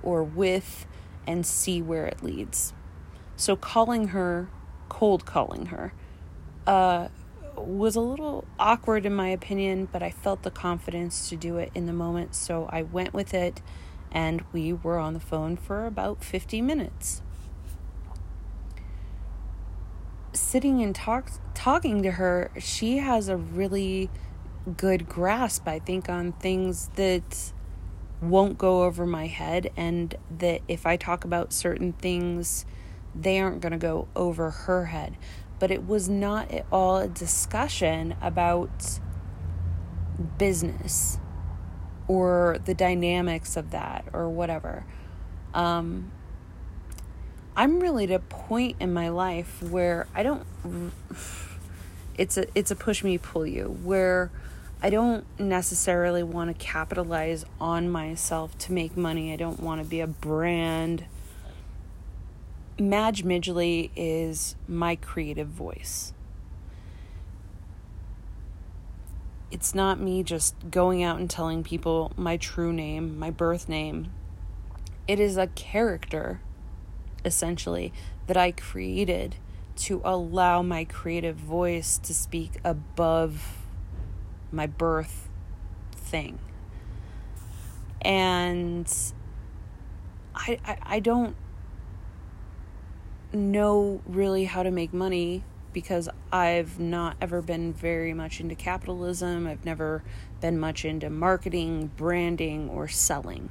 or 0.04 0.24
with 0.24 0.86
and 1.26 1.46
see 1.46 1.82
where 1.82 2.06
it 2.06 2.24
leads. 2.24 2.74
So 3.36 3.56
calling 3.56 4.10
her, 4.10 4.50
cold 4.90 5.26
calling 5.26 5.68
her, 5.68 5.94
uh, 6.68 7.10
was 7.56 7.96
a 7.96 8.02
little 8.02 8.46
awkward 8.58 9.06
in 9.06 9.14
my 9.14 9.30
opinion, 9.30 9.88
but 9.92 10.02
I 10.02 10.12
felt 10.12 10.44
the 10.44 10.52
confidence 10.52 11.30
to 11.30 11.36
do 11.36 11.58
it 11.58 11.72
in 11.76 11.86
the 11.86 11.94
moment, 11.94 12.36
so 12.36 12.70
I 12.72 12.84
went 12.84 13.14
with 13.14 13.34
it 13.34 13.62
and 14.12 14.44
we 14.52 14.74
were 14.74 14.98
on 14.98 15.14
the 15.14 15.20
phone 15.20 15.56
for 15.56 15.86
about 15.86 16.24
50 16.24 16.62
minutes. 16.62 17.22
Sitting 20.34 20.82
and 20.82 20.96
talk, 20.96 21.32
talking 21.54 22.02
to 22.04 22.12
her, 22.12 22.50
she 22.58 22.98
has 22.98 23.30
a 23.30 23.38
really 23.38 24.10
good 24.78 25.08
grasp, 25.08 25.68
I 25.68 25.80
think, 25.80 26.10
on 26.10 26.34
things 26.34 26.90
that 26.96 27.52
won't 28.22 28.58
go 28.58 28.84
over 28.84 29.06
my 29.06 29.28
head, 29.28 29.72
and 29.78 30.16
that 30.40 30.62
if 30.68 30.86
I 30.86 30.98
talk 30.98 31.24
about 31.24 31.54
certain 31.54 31.94
things, 31.94 32.66
they 33.16 33.40
aren't 33.40 33.62
going 33.62 33.72
to 33.72 33.78
go 33.78 34.08
over 34.16 34.52
her 34.52 34.88
head. 34.88 35.18
But 35.58 35.72
it 35.72 35.88
was 35.88 36.08
not 36.08 36.52
at 36.52 36.66
all 36.72 36.98
a 36.98 37.08
discussion 37.08 38.16
about 38.22 39.00
business 40.38 41.20
or 42.08 42.58
the 42.66 42.74
dynamics 42.74 43.56
of 43.56 43.72
that 43.72 44.06
or 44.14 44.30
whatever. 44.30 44.86
Um, 45.54 46.12
I'm 47.56 47.80
really 47.80 48.06
at 48.06 48.12
a 48.12 48.20
point 48.20 48.78
in 48.80 48.94
my 48.94 49.10
life 49.10 49.62
where 49.62 50.08
I 50.14 50.24
don't. 50.24 50.46
It's 52.18 52.36
a 52.36 52.48
it's 52.54 52.70
a 52.70 52.76
push 52.76 53.02
me 53.02 53.18
pull 53.18 53.48
you 53.48 53.80
where 53.82 54.30
I 54.82 54.90
don't 54.90 55.26
necessarily 55.38 56.24
want 56.24 56.58
to 56.58 56.66
capitalize 56.66 57.46
on 57.60 57.90
myself 57.90 58.58
to 58.60 58.72
make 58.72 58.96
money. 58.96 59.34
I 59.34 59.36
don't 59.36 59.60
want 59.60 59.82
to 59.82 59.88
be 59.88 60.00
a 60.00 60.08
brand. 60.08 61.04
Madge 62.80 63.26
Midgley 63.26 63.90
is 63.98 64.56
my 64.70 64.96
creative 64.96 65.50
voice. 65.50 66.14
It's 69.52 69.76
not 69.76 70.00
me 70.00 70.24
just 70.24 70.56
going 70.72 71.04
out 71.04 71.20
and 71.20 71.30
telling 71.30 71.62
people 71.62 72.14
my 72.16 72.38
true 72.38 72.72
name, 72.72 73.20
my 73.20 73.32
birth 73.32 73.68
name. 73.68 74.12
It 75.10 75.20
is 75.20 75.36
a 75.36 75.48
character, 75.48 76.40
essentially, 77.26 77.92
that 78.28 78.38
I 78.38 78.52
created 78.52 79.36
to 79.76 80.02
allow 80.06 80.62
my 80.62 80.86
creative 80.86 81.36
voice 81.36 81.98
to 81.98 82.14
speak 82.14 82.62
above 82.64 83.59
my 84.52 84.68
birth 84.68 85.30
thing. 85.92 86.40
And 88.02 88.92
I, 90.36 90.60
I, 90.66 90.78
I 90.84 91.00
don't 91.00 91.36
know 93.34 94.02
really 94.06 94.46
how 94.46 94.64
to 94.64 94.72
make 94.72 94.94
money 94.94 95.44
because 95.72 96.10
I've 96.32 96.80
not 96.80 97.16
ever 97.22 97.42
been 97.42 97.74
very 97.74 98.14
much 98.14 98.40
into 98.40 98.56
capitalism. 98.56 99.46
I've 99.46 99.66
never 99.66 100.04
been 100.42 100.60
much 100.60 100.84
into 100.84 101.10
marketing, 101.10 101.92
branding, 101.96 102.70
or 102.70 102.88
selling. 102.88 103.50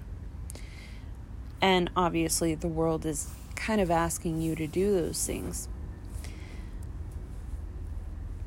And 1.60 1.90
obviously, 1.96 2.54
the 2.54 2.68
world 2.68 3.06
is 3.06 3.30
kind 3.54 3.80
of 3.80 3.90
asking 3.90 4.40
you 4.40 4.54
to 4.56 4.66
do 4.66 4.92
those 4.92 5.24
things 5.24 5.68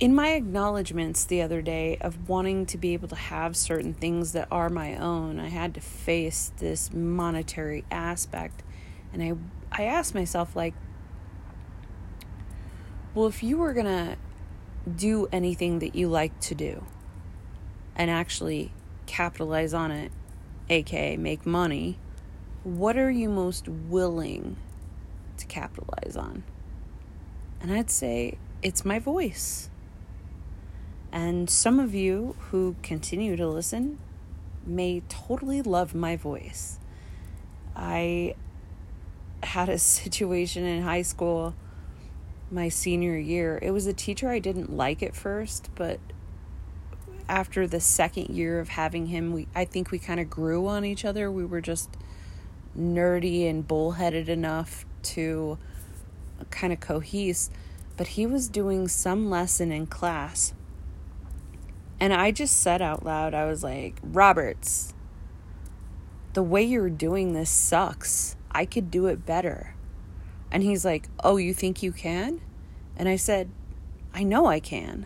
in 0.02 0.16
my 0.16 0.30
acknowledgments 0.30 1.26
the 1.26 1.44
other 1.44 1.62
day 1.62 1.96
of 2.02 2.28
wanting 2.28 2.66
to 2.66 2.76
be 2.76 2.94
able 2.94 3.08
to 3.08 3.16
have 3.16 3.56
certain 3.56 3.94
things 3.94 4.32
that 4.32 4.48
are 4.50 4.68
my 4.68 4.96
own, 4.96 5.40
I 5.40 5.50
had 5.50 5.76
to 5.76 5.80
face 5.80 6.52
this 6.58 6.92
monetary 6.92 7.86
aspect. 7.92 8.64
And 9.14 9.22
I 9.22 9.34
I 9.72 9.86
asked 9.86 10.16
myself 10.16 10.56
like 10.56 10.74
well, 13.14 13.28
if 13.28 13.44
you 13.44 13.58
were 13.58 13.74
going 13.74 13.86
to 13.86 14.18
do 14.90 15.28
anything 15.34 15.80
that 15.80 15.96
you 15.96 16.08
like 16.08 16.40
to 16.40 16.56
do 16.56 16.86
and 17.96 18.10
actually 18.10 18.72
capitalize 19.06 19.74
on 19.74 19.92
it, 19.92 20.12
aka 20.70 21.16
make 21.18 21.46
money, 21.46 22.00
what 22.64 22.98
are 22.98 23.12
you 23.12 23.30
most 23.30 23.68
willing 23.68 24.56
to 25.38 25.46
capitalize 25.46 26.16
on? 26.16 26.44
And 27.62 27.72
I'd 27.72 27.92
say 27.92 28.38
it's 28.64 28.84
my 28.86 28.98
voice. 28.98 29.71
And 31.12 31.50
some 31.50 31.80
of 31.80 31.94
you 31.94 32.36
who 32.50 32.76
continue 32.84 33.36
to 33.36 33.48
listen 33.48 34.00
may 34.66 35.02
totally 35.10 35.62
love 35.62 35.94
my 35.94 36.16
voice. 36.16 36.80
I 37.76 38.36
had 39.44 39.70
a 39.70 39.78
situation 39.78 40.64
in 40.66 40.84
high 40.84 41.02
school 41.02 41.56
my 42.50 42.70
senior 42.70 43.18
year. 43.18 43.60
It 43.62 43.72
was 43.72 43.88
a 43.88 43.94
teacher 43.94 44.30
I 44.30 44.40
didn't 44.40 44.76
like 44.76 45.02
at 45.02 45.16
first, 45.16 45.70
but 45.76 46.00
after 47.30 47.66
the 47.66 47.80
second 47.80 48.30
year 48.30 48.60
of 48.60 48.70
having 48.70 49.08
him, 49.08 49.32
we 49.32 49.48
I 49.56 49.66
think 49.66 49.92
we 49.92 50.00
kind 50.00 50.20
of 50.20 50.30
grew 50.30 50.68
on 50.68 50.84
each 50.84 51.06
other. 51.06 51.32
We 51.32 51.46
were 51.46 51.62
just 51.62 51.90
nerdy 52.78 53.50
and 53.50 53.68
bullheaded 53.68 54.28
enough 54.30 54.86
to 55.04 55.58
kind 56.50 56.74
of 56.74 56.80
cohese. 56.80 57.50
But 57.96 58.08
he 58.08 58.26
was 58.26 58.50
doing 58.50 58.88
some 58.88 59.30
lesson 59.30 59.72
in 59.72 59.88
class 59.88 60.54
and 62.02 62.12
I 62.12 62.32
just 62.32 62.58
said 62.58 62.82
out 62.82 63.06
loud, 63.06 63.36
I 63.36 63.46
was 63.46 63.64
like, 63.64 64.00
Roberts, 64.02 64.96
the 66.34 66.42
way 66.42 66.64
you're 66.64 66.90
doing 66.90 67.34
this 67.34 67.52
sucks. 67.52 68.36
I 68.50 68.66
could 68.66 68.90
do 68.90 69.06
it 69.06 69.24
better. 69.24 69.76
And 70.50 70.64
he's 70.64 70.84
like, 70.84 71.10
Oh, 71.24 71.38
you 71.38 71.54
think 71.54 71.84
you 71.84 71.92
can? 71.92 72.42
And 72.98 73.08
I 73.08 73.18
said, 73.18 73.52
I 74.16 74.24
know 74.24 74.48
I 74.48 74.60
can. 74.60 75.06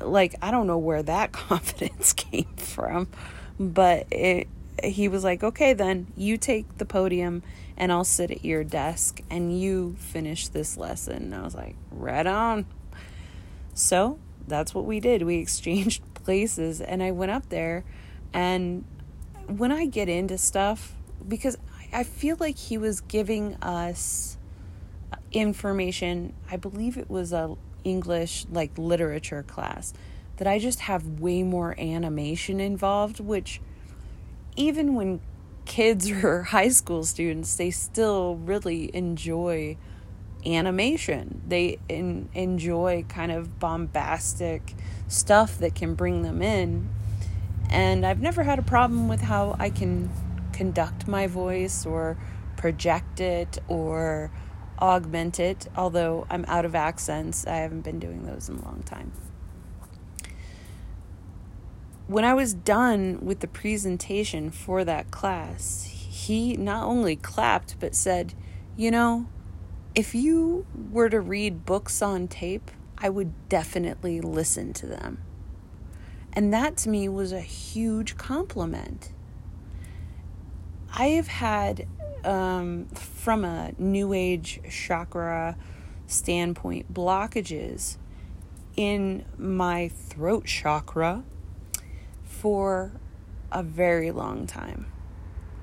Like, 0.00 0.34
I 0.42 0.50
don't 0.50 0.66
know 0.66 0.78
where 0.78 1.04
that 1.04 1.30
confidence 1.48 2.12
came 2.12 2.56
from, 2.56 3.06
but 3.60 4.08
it, 4.10 4.48
he 4.82 5.06
was 5.06 5.22
like, 5.22 5.44
Okay, 5.44 5.74
then 5.74 6.08
you 6.16 6.36
take 6.36 6.78
the 6.78 6.84
podium 6.84 7.44
and 7.76 7.92
I'll 7.92 8.02
sit 8.02 8.32
at 8.32 8.44
your 8.44 8.64
desk 8.64 9.20
and 9.30 9.56
you 9.56 9.94
finish 10.00 10.48
this 10.48 10.76
lesson. 10.76 11.22
And 11.22 11.34
I 11.36 11.42
was 11.42 11.54
like, 11.54 11.76
Right 11.92 12.26
on. 12.26 12.66
So 13.74 14.18
that's 14.50 14.74
what 14.74 14.84
we 14.84 15.00
did. 15.00 15.22
We 15.22 15.36
exchanged 15.38 16.02
places 16.14 16.80
and 16.80 17.02
I 17.02 17.12
went 17.12 17.30
up 17.30 17.48
there 17.48 17.84
and 18.32 18.84
when 19.46 19.72
I 19.72 19.86
get 19.86 20.08
into 20.08 20.38
stuff 20.38 20.94
because 21.26 21.56
I 21.92 22.04
feel 22.04 22.36
like 22.38 22.56
he 22.56 22.78
was 22.78 23.00
giving 23.00 23.54
us 23.56 24.36
information. 25.32 26.34
I 26.50 26.56
believe 26.56 26.96
it 26.96 27.10
was 27.10 27.32
a 27.32 27.56
English 27.82 28.46
like 28.50 28.76
literature 28.76 29.42
class 29.42 29.92
that 30.36 30.46
I 30.46 30.58
just 30.58 30.80
have 30.80 31.20
way 31.20 31.42
more 31.42 31.74
animation 31.80 32.60
involved 32.60 33.20
which 33.20 33.60
even 34.56 34.94
when 34.94 35.20
kids 35.64 36.10
or 36.24 36.42
high 36.44 36.68
school 36.68 37.04
students 37.04 37.56
they 37.56 37.70
still 37.70 38.36
really 38.36 38.90
enjoy 38.94 39.76
animation. 40.46 41.42
They 41.46 41.78
in, 41.88 42.28
enjoy 42.34 43.04
kind 43.08 43.32
of 43.32 43.58
bombastic 43.58 44.74
stuff 45.08 45.58
that 45.58 45.74
can 45.74 45.94
bring 45.94 46.22
them 46.22 46.42
in. 46.42 46.88
And 47.68 48.04
I've 48.04 48.20
never 48.20 48.42
had 48.42 48.58
a 48.58 48.62
problem 48.62 49.08
with 49.08 49.20
how 49.20 49.56
I 49.58 49.70
can 49.70 50.10
conduct 50.52 51.06
my 51.06 51.26
voice 51.26 51.86
or 51.86 52.18
project 52.56 53.20
it 53.20 53.58
or 53.68 54.30
augment 54.80 55.38
it, 55.38 55.68
although 55.76 56.26
I'm 56.30 56.44
out 56.48 56.64
of 56.64 56.74
accents. 56.74 57.46
I 57.46 57.56
haven't 57.56 57.82
been 57.82 57.98
doing 57.98 58.24
those 58.24 58.48
in 58.48 58.56
a 58.56 58.64
long 58.64 58.82
time. 58.84 59.12
When 62.06 62.24
I 62.24 62.34
was 62.34 62.54
done 62.54 63.20
with 63.22 63.40
the 63.40 63.46
presentation 63.46 64.50
for 64.50 64.84
that 64.84 65.10
class, 65.12 65.84
he 65.84 66.56
not 66.56 66.84
only 66.84 67.14
clapped 67.14 67.76
but 67.78 67.94
said, 67.94 68.34
You 68.76 68.90
know, 68.90 69.28
if 69.94 70.14
you 70.14 70.66
were 70.90 71.08
to 71.08 71.20
read 71.20 71.64
books 71.64 72.00
on 72.02 72.28
tape, 72.28 72.70
I 72.98 73.08
would 73.08 73.48
definitely 73.48 74.20
listen 74.20 74.72
to 74.74 74.86
them. 74.86 75.18
And 76.32 76.52
that 76.54 76.76
to 76.78 76.88
me 76.88 77.08
was 77.08 77.32
a 77.32 77.40
huge 77.40 78.16
compliment. 78.16 79.12
I 80.94 81.08
have 81.08 81.28
had, 81.28 81.86
um, 82.24 82.86
from 82.94 83.44
a 83.44 83.72
new 83.78 84.12
age 84.12 84.60
chakra 84.70 85.56
standpoint, 86.06 86.92
blockages 86.92 87.96
in 88.76 89.24
my 89.36 89.88
throat 89.88 90.44
chakra 90.44 91.24
for 92.22 92.92
a 93.50 93.62
very 93.62 94.10
long 94.12 94.46
time. 94.46 94.86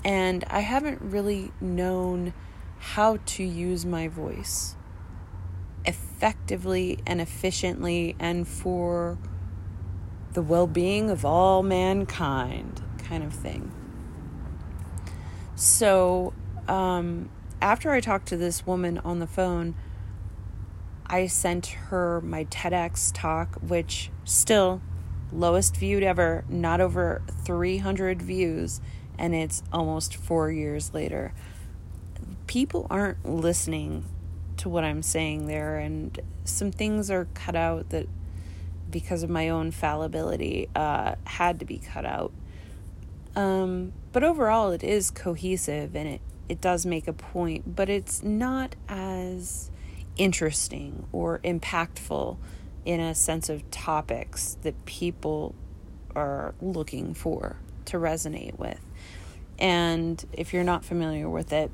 And 0.04 0.44
I 0.50 0.60
haven't 0.60 1.02
really 1.02 1.52
known 1.62 2.34
how 2.80 3.18
to 3.26 3.44
use 3.44 3.86
my 3.86 4.08
voice 4.08 4.76
effectively 5.86 7.00
and 7.08 7.22
efficiently 7.22 8.16
and 8.20 8.48
for 8.48 9.18
the 10.34 10.42
well 10.42 10.68
being 10.68 11.10
of 11.10 11.26
all 11.26 11.64
mankind, 11.64 12.82
kind 12.98 13.24
of 13.24 13.34
thing. 13.34 13.72
So, 15.56 16.34
um, 16.68 17.30
after 17.62 17.92
I 17.92 18.02
talked 18.02 18.28
to 18.28 18.38
this 18.38 18.68
woman 18.68 19.00
on 19.00 19.20
the 19.20 19.26
phone, 19.26 19.74
I 21.08 21.28
sent 21.28 21.68
her 21.68 22.22
my 22.22 22.44
TEDx 22.46 23.12
talk, 23.14 23.56
which 23.62 24.12
still 24.26 24.82
lowest 25.32 25.76
viewed 25.78 26.04
ever, 26.04 26.44
not 26.50 26.82
over 26.82 27.22
300 27.46 28.22
views, 28.22 28.82
and 29.18 29.34
it's 29.34 29.64
almost 29.72 30.16
four 30.16 30.52
years 30.52 30.94
later. 30.94 31.34
People 32.48 32.88
aren't 32.90 33.26
listening 33.26 34.06
to 34.58 34.70
what 34.70 34.84
I'm 34.84 35.04
saying 35.04 35.48
there, 35.48 35.78
and 35.78 36.20
some 36.46 36.72
things 36.72 37.12
are 37.12 37.28
cut 37.34 37.56
out 37.56 37.90
that, 37.90 38.08
because 38.90 39.22
of 39.22 39.30
my 39.30 39.50
own 39.50 39.72
fallibility, 39.72 40.70
uh, 40.76 41.16
had 41.26 41.60
to 41.60 41.66
be 41.66 41.78
cut 41.78 42.06
out. 42.06 42.32
Um, 43.36 43.94
but 44.14 44.24
overall, 44.24 44.72
it 44.72 44.84
is 44.84 45.12
cohesive 45.12 45.96
and 45.96 46.08
it, 46.08 46.22
it 46.50 46.60
does 46.60 46.88
make 46.88 47.08
a 47.08 47.14
point, 47.14 47.76
but 47.76 47.88
it's 47.88 48.24
not 48.24 48.76
as 48.90 49.70
interesting 50.18 51.06
or 51.12 51.38
impactful 51.40 52.38
in 52.84 53.00
a 53.00 53.14
sense 53.14 53.50
of 53.50 53.70
topics 53.70 54.58
that 54.64 54.86
people 54.86 55.54
are 56.16 56.56
looking 56.62 57.14
for 57.14 57.58
to 57.86 57.98
resonate 57.98 58.58
with. 58.58 58.80
And 59.60 60.24
if 60.34 60.52
you're 60.52 60.64
not 60.64 60.84
familiar 60.84 61.30
with 61.30 61.54
it, 61.54 61.70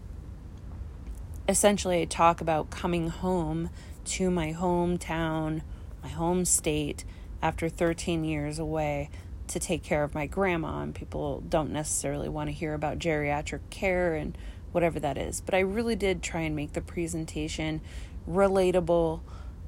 essentially 1.47 2.01
I 2.01 2.05
talk 2.05 2.41
about 2.41 2.69
coming 2.69 3.09
home 3.09 3.69
to 4.05 4.29
my 4.29 4.53
hometown, 4.53 5.61
my 6.01 6.09
home 6.09 6.45
state, 6.45 7.05
after 7.41 7.67
13 7.69 8.23
years 8.23 8.59
away 8.59 9.09
to 9.47 9.59
take 9.59 9.83
care 9.83 10.03
of 10.03 10.15
my 10.15 10.25
grandma. 10.25 10.81
And 10.81 10.95
people 10.95 11.41
don't 11.47 11.71
necessarily 11.71 12.29
want 12.29 12.49
to 12.49 12.53
hear 12.53 12.73
about 12.73 12.99
geriatric 12.99 13.61
care 13.69 14.15
and 14.15 14.37
whatever 14.71 14.99
that 14.99 15.17
is. 15.17 15.41
But 15.41 15.53
I 15.53 15.59
really 15.59 15.95
did 15.95 16.21
try 16.21 16.41
and 16.41 16.55
make 16.55 16.73
the 16.73 16.81
presentation 16.81 17.81
relatable 18.29 19.21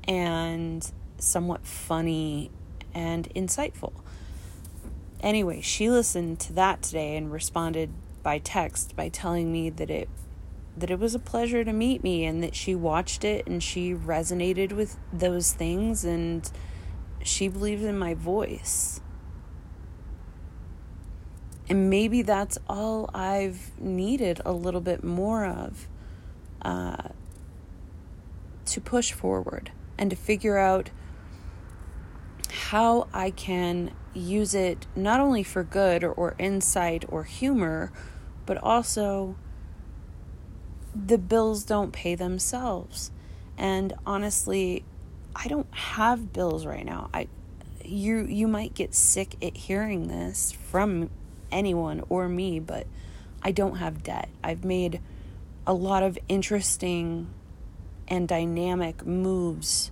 and 0.06 0.90
somewhat 1.18 1.66
funny 1.66 2.52
and 2.94 3.30
insightful. 3.36 3.94
Anyway, 5.22 5.62
she 5.62 5.90
listened 5.90 6.40
to 6.40 6.54
that 6.54 6.82
today 6.82 7.18
and 7.18 7.32
responded 7.32 7.90
by 8.24 8.40
text 8.40 8.96
by 8.96 9.10
telling 9.10 9.52
me 9.52 9.70
that 9.70 9.90
it 9.90 10.10
that 10.78 10.92
it 10.92 11.00
was 11.00 11.16
a 11.16 11.20
pleasure 11.20 11.64
to 11.64 11.72
meet 11.72 12.04
me 12.04 12.26
and 12.26 12.44
that 12.44 12.56
she 12.56 12.76
watched 12.76 13.24
it 13.24 13.48
and 13.48 13.64
she 13.64 13.94
resonated 13.94 14.74
with 14.74 14.98
those 15.14 15.54
things 15.54 16.04
and 16.04 16.52
she 17.24 17.48
believed 17.48 17.84
in 17.84 17.98
my 17.98 18.14
voice. 18.14 19.00
And 21.68 21.90
maybe 21.90 22.22
that's 22.22 22.58
all 22.68 23.10
I've 23.14 23.72
needed 23.80 24.42
a 24.46 24.52
little 24.52 24.82
bit 24.82 25.04
more 25.04 25.46
of 25.46 25.88
uh, 26.62 27.10
to 28.66 28.82
push 28.82 29.14
forward 29.14 29.72
and 29.98 30.10
to 30.10 30.16
figure 30.16 30.58
out 30.58 30.92
how 32.70 33.08
I 33.14 33.32
can 33.32 33.92
use 34.14 34.54
it 34.54 34.86
not 34.96 35.20
only 35.20 35.44
for 35.44 35.64
good 35.64 36.04
or, 36.04 36.12
or 36.12 36.36
insight 36.38 37.06
or 37.10 37.24
humor, 37.24 37.92
but 38.46 38.58
also 38.58 39.36
the 40.96 41.18
bills 41.18 41.64
don't 41.64 41.92
pay 41.92 42.16
themselves. 42.16 43.12
And 43.58 43.94
honestly, 44.06 44.84
I 45.36 45.48
don't 45.48 45.74
have 45.74 46.34
bills 46.34 46.66
right 46.66 46.86
now. 46.86 47.10
I 47.14 47.28
you 47.84 48.26
you 48.26 48.48
might 48.48 48.74
get 48.74 48.96
sick 48.96 49.36
at 49.44 49.56
hearing 49.56 50.08
this 50.08 50.52
from 50.52 51.10
anyone 51.52 52.04
or 52.10 52.28
me, 52.28 52.60
but 52.60 52.88
I 53.44 53.52
don't 53.52 53.78
have 53.78 54.04
debt. 54.04 54.30
I've 54.44 54.64
made 54.64 55.02
a 55.68 55.74
lot 55.74 56.04
of 56.04 56.18
interesting 56.28 57.28
and 58.08 58.28
dynamic 58.28 59.06
moves 59.06 59.92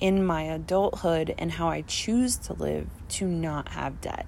in 0.00 0.24
my 0.24 0.42
adulthood 0.42 1.34
and 1.38 1.52
how 1.52 1.68
I 1.68 1.82
choose 1.82 2.36
to 2.36 2.52
live 2.52 2.88
to 3.08 3.26
not 3.26 3.70
have 3.70 4.00
debt. 4.00 4.26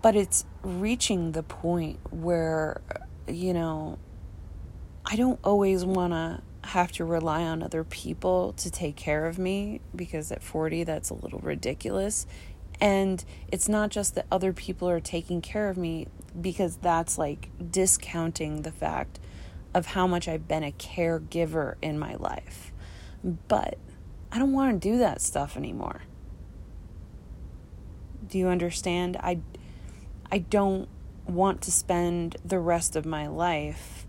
But 0.00 0.16
it's 0.16 0.44
reaching 0.62 1.32
the 1.32 1.42
point 1.42 1.98
where, 2.10 2.80
you 3.28 3.52
know, 3.52 3.98
I 5.04 5.16
don't 5.16 5.38
always 5.42 5.84
want 5.84 6.12
to 6.12 6.42
have 6.68 6.92
to 6.92 7.04
rely 7.04 7.42
on 7.44 7.62
other 7.62 7.84
people 7.84 8.52
to 8.54 8.70
take 8.70 8.96
care 8.96 9.26
of 9.26 9.38
me 9.38 9.80
because 9.94 10.30
at 10.30 10.42
40 10.42 10.84
that's 10.84 11.10
a 11.10 11.14
little 11.14 11.38
ridiculous. 11.38 12.26
And 12.80 13.24
it's 13.50 13.68
not 13.68 13.90
just 13.90 14.14
that 14.14 14.26
other 14.30 14.52
people 14.52 14.88
are 14.88 15.00
taking 15.00 15.40
care 15.40 15.68
of 15.68 15.76
me 15.76 16.06
because 16.40 16.76
that's 16.76 17.18
like 17.18 17.48
discounting 17.70 18.62
the 18.62 18.70
fact 18.70 19.18
of 19.74 19.86
how 19.86 20.06
much 20.06 20.28
I've 20.28 20.46
been 20.46 20.62
a 20.62 20.72
caregiver 20.72 21.74
in 21.82 21.98
my 21.98 22.14
life. 22.16 22.72
But 23.24 23.78
I 24.30 24.38
don't 24.38 24.52
want 24.52 24.80
to 24.80 24.88
do 24.88 24.98
that 24.98 25.20
stuff 25.20 25.56
anymore. 25.56 26.02
Do 28.28 28.38
you 28.38 28.48
understand? 28.48 29.16
I 29.16 29.40
I 30.30 30.38
don't 30.38 30.88
want 31.28 31.62
to 31.62 31.70
spend 31.70 32.36
the 32.44 32.58
rest 32.58 32.96
of 32.96 33.04
my 33.06 33.26
life 33.26 34.06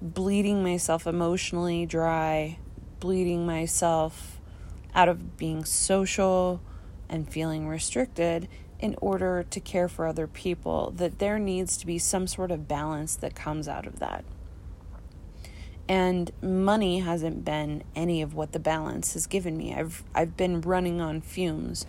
bleeding 0.00 0.62
myself 0.62 1.06
emotionally 1.06 1.86
dry, 1.86 2.58
bleeding 3.00 3.46
myself 3.46 4.38
out 4.94 5.08
of 5.08 5.36
being 5.36 5.64
social 5.64 6.60
and 7.08 7.30
feeling 7.30 7.66
restricted 7.66 8.48
in 8.78 8.94
order 9.00 9.44
to 9.50 9.60
care 9.60 9.88
for 9.88 10.06
other 10.06 10.26
people, 10.26 10.92
that 10.96 11.18
there 11.18 11.38
needs 11.38 11.76
to 11.78 11.86
be 11.86 11.98
some 11.98 12.26
sort 12.26 12.50
of 12.50 12.68
balance 12.68 13.16
that 13.16 13.34
comes 13.34 13.66
out 13.66 13.86
of 13.86 13.98
that. 13.98 14.24
And 15.88 16.30
money 16.42 17.00
hasn't 17.00 17.44
been 17.44 17.82
any 17.94 18.20
of 18.20 18.34
what 18.34 18.52
the 18.52 18.58
balance 18.58 19.14
has 19.14 19.26
given 19.26 19.56
me. 19.56 19.74
I've 19.74 20.02
I've 20.14 20.36
been 20.36 20.60
running 20.60 21.00
on 21.00 21.20
fumes 21.20 21.86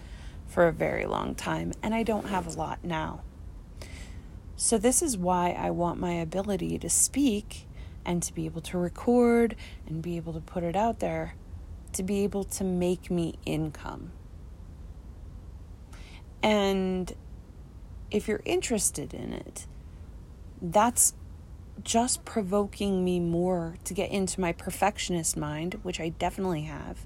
for 0.48 0.68
a 0.68 0.74
very 0.74 1.06
long 1.06 1.34
time 1.34 1.74
and 1.82 1.96
I 1.96 2.04
don't 2.04 2.28
have 2.28 2.48
a 2.48 2.58
lot 2.58 2.84
now. 2.84 3.22
So 4.58 4.78
this 4.78 5.02
is 5.02 5.18
why 5.18 5.52
I 5.52 5.72
want 5.72 6.00
my 6.00 6.14
ability 6.14 6.78
to 6.80 6.90
speak 6.90 7.68
and 8.06 8.24
to 8.24 8.34
be 8.34 8.46
able 8.46 8.62
to 8.62 8.78
record 8.78 9.56
and 9.88 10.02
be 10.02 10.16
able 10.18 10.34
to 10.34 10.40
put 10.40 10.64
it 10.64 10.76
out 10.76 11.00
there 11.00 11.36
to 11.96 12.04
be 12.04 12.24
able 12.24 12.44
to 12.44 12.64
make 12.64 13.10
me 13.10 13.36
income. 13.46 14.12
And 16.44 17.14
if 18.12 18.28
you're 18.28 18.42
interested 18.44 19.14
in 19.14 19.32
it, 19.32 19.66
that's 20.62 21.14
just 21.84 22.26
provoking 22.26 23.04
me 23.04 23.20
more 23.20 23.78
to 23.86 23.94
get 23.94 24.12
into 24.12 24.42
my 24.42 24.52
perfectionist 24.52 25.38
mind, 25.38 25.80
which 25.84 26.00
I 26.00 26.10
definitely 26.10 26.64
have, 26.64 27.06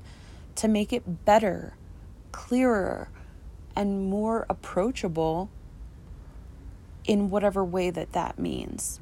to 0.56 0.68
make 0.68 0.92
it 0.92 1.24
better, 1.24 1.76
clearer, 2.32 3.10
and 3.76 4.10
more 4.10 4.48
approachable 4.50 5.50
in 7.06 7.30
whatever 7.30 7.64
way 7.64 7.90
that 7.90 8.14
that 8.14 8.38
means. 8.38 9.00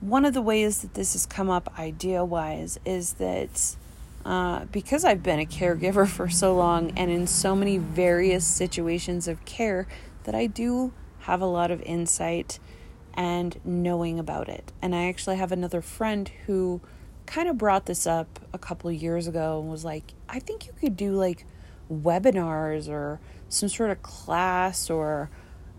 One 0.00 0.24
of 0.24 0.34
the 0.34 0.42
ways 0.42 0.82
that 0.82 0.94
this 0.94 1.12
has 1.14 1.26
come 1.26 1.50
up 1.50 1.78
idea 1.78 2.24
wise 2.24 2.78
is 2.84 3.14
that 3.14 3.76
uh, 4.24 4.66
because 4.66 5.04
I've 5.04 5.22
been 5.22 5.40
a 5.40 5.46
caregiver 5.46 6.06
for 6.16 6.28
so 6.28 6.54
long 6.54 6.92
and 6.96 7.10
in 7.10 7.26
so 7.26 7.56
many 7.56 7.78
various 7.78 8.46
situations 8.46 9.26
of 9.26 9.44
care, 9.44 9.86
that 10.24 10.34
I 10.34 10.46
do 10.46 10.92
have 11.20 11.40
a 11.40 11.46
lot 11.46 11.70
of 11.70 11.80
insight 11.82 12.58
and 13.14 13.58
knowing 13.64 14.18
about 14.18 14.48
it. 14.48 14.72
And 14.82 14.94
I 14.94 15.08
actually 15.08 15.36
have 15.36 15.52
another 15.52 15.80
friend 15.80 16.30
who 16.46 16.82
kind 17.24 17.48
of 17.48 17.58
brought 17.58 17.86
this 17.86 18.06
up 18.06 18.38
a 18.52 18.58
couple 18.58 18.92
years 18.92 19.26
ago 19.26 19.60
and 19.60 19.70
was 19.70 19.84
like, 19.84 20.12
I 20.28 20.38
think 20.38 20.66
you 20.66 20.72
could 20.78 20.96
do 20.96 21.12
like 21.12 21.46
webinars 21.90 22.88
or 22.88 23.20
some 23.48 23.68
sort 23.68 23.90
of 23.90 24.02
class, 24.02 24.90
or 24.90 25.30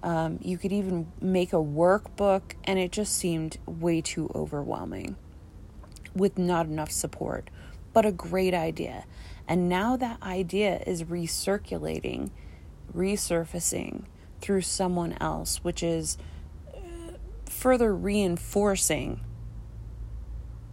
um, 0.04 0.40
you 0.42 0.58
could 0.58 0.72
even 0.72 1.12
make 1.22 1.54
a 1.54 1.58
workbook. 1.58 2.54
And 2.64 2.80
it 2.80 2.92
just 2.92 3.16
seemed 3.16 3.58
way 3.66 4.02
too 4.02 4.32
overwhelming 4.34 5.16
with 6.16 6.38
not 6.38 6.66
enough 6.66 6.92
support, 6.92 7.50
but 7.94 8.06
a 8.06 8.12
great 8.12 8.54
idea. 8.54 9.06
And 9.48 9.68
now 9.70 9.96
that 9.98 10.22
idea 10.22 10.82
is 10.86 11.04
recirculating, 11.04 12.32
resurfacing 12.96 14.04
through 14.42 14.62
someone 14.62 15.18
else, 15.20 15.64
which 15.64 15.84
is 15.84 16.18
further 17.46 17.94
reinforcing 17.96 19.20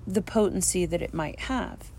the 0.07 0.23
potency 0.23 0.87
that 0.87 1.03
it 1.03 1.13
might 1.13 1.41
have. 1.41 1.91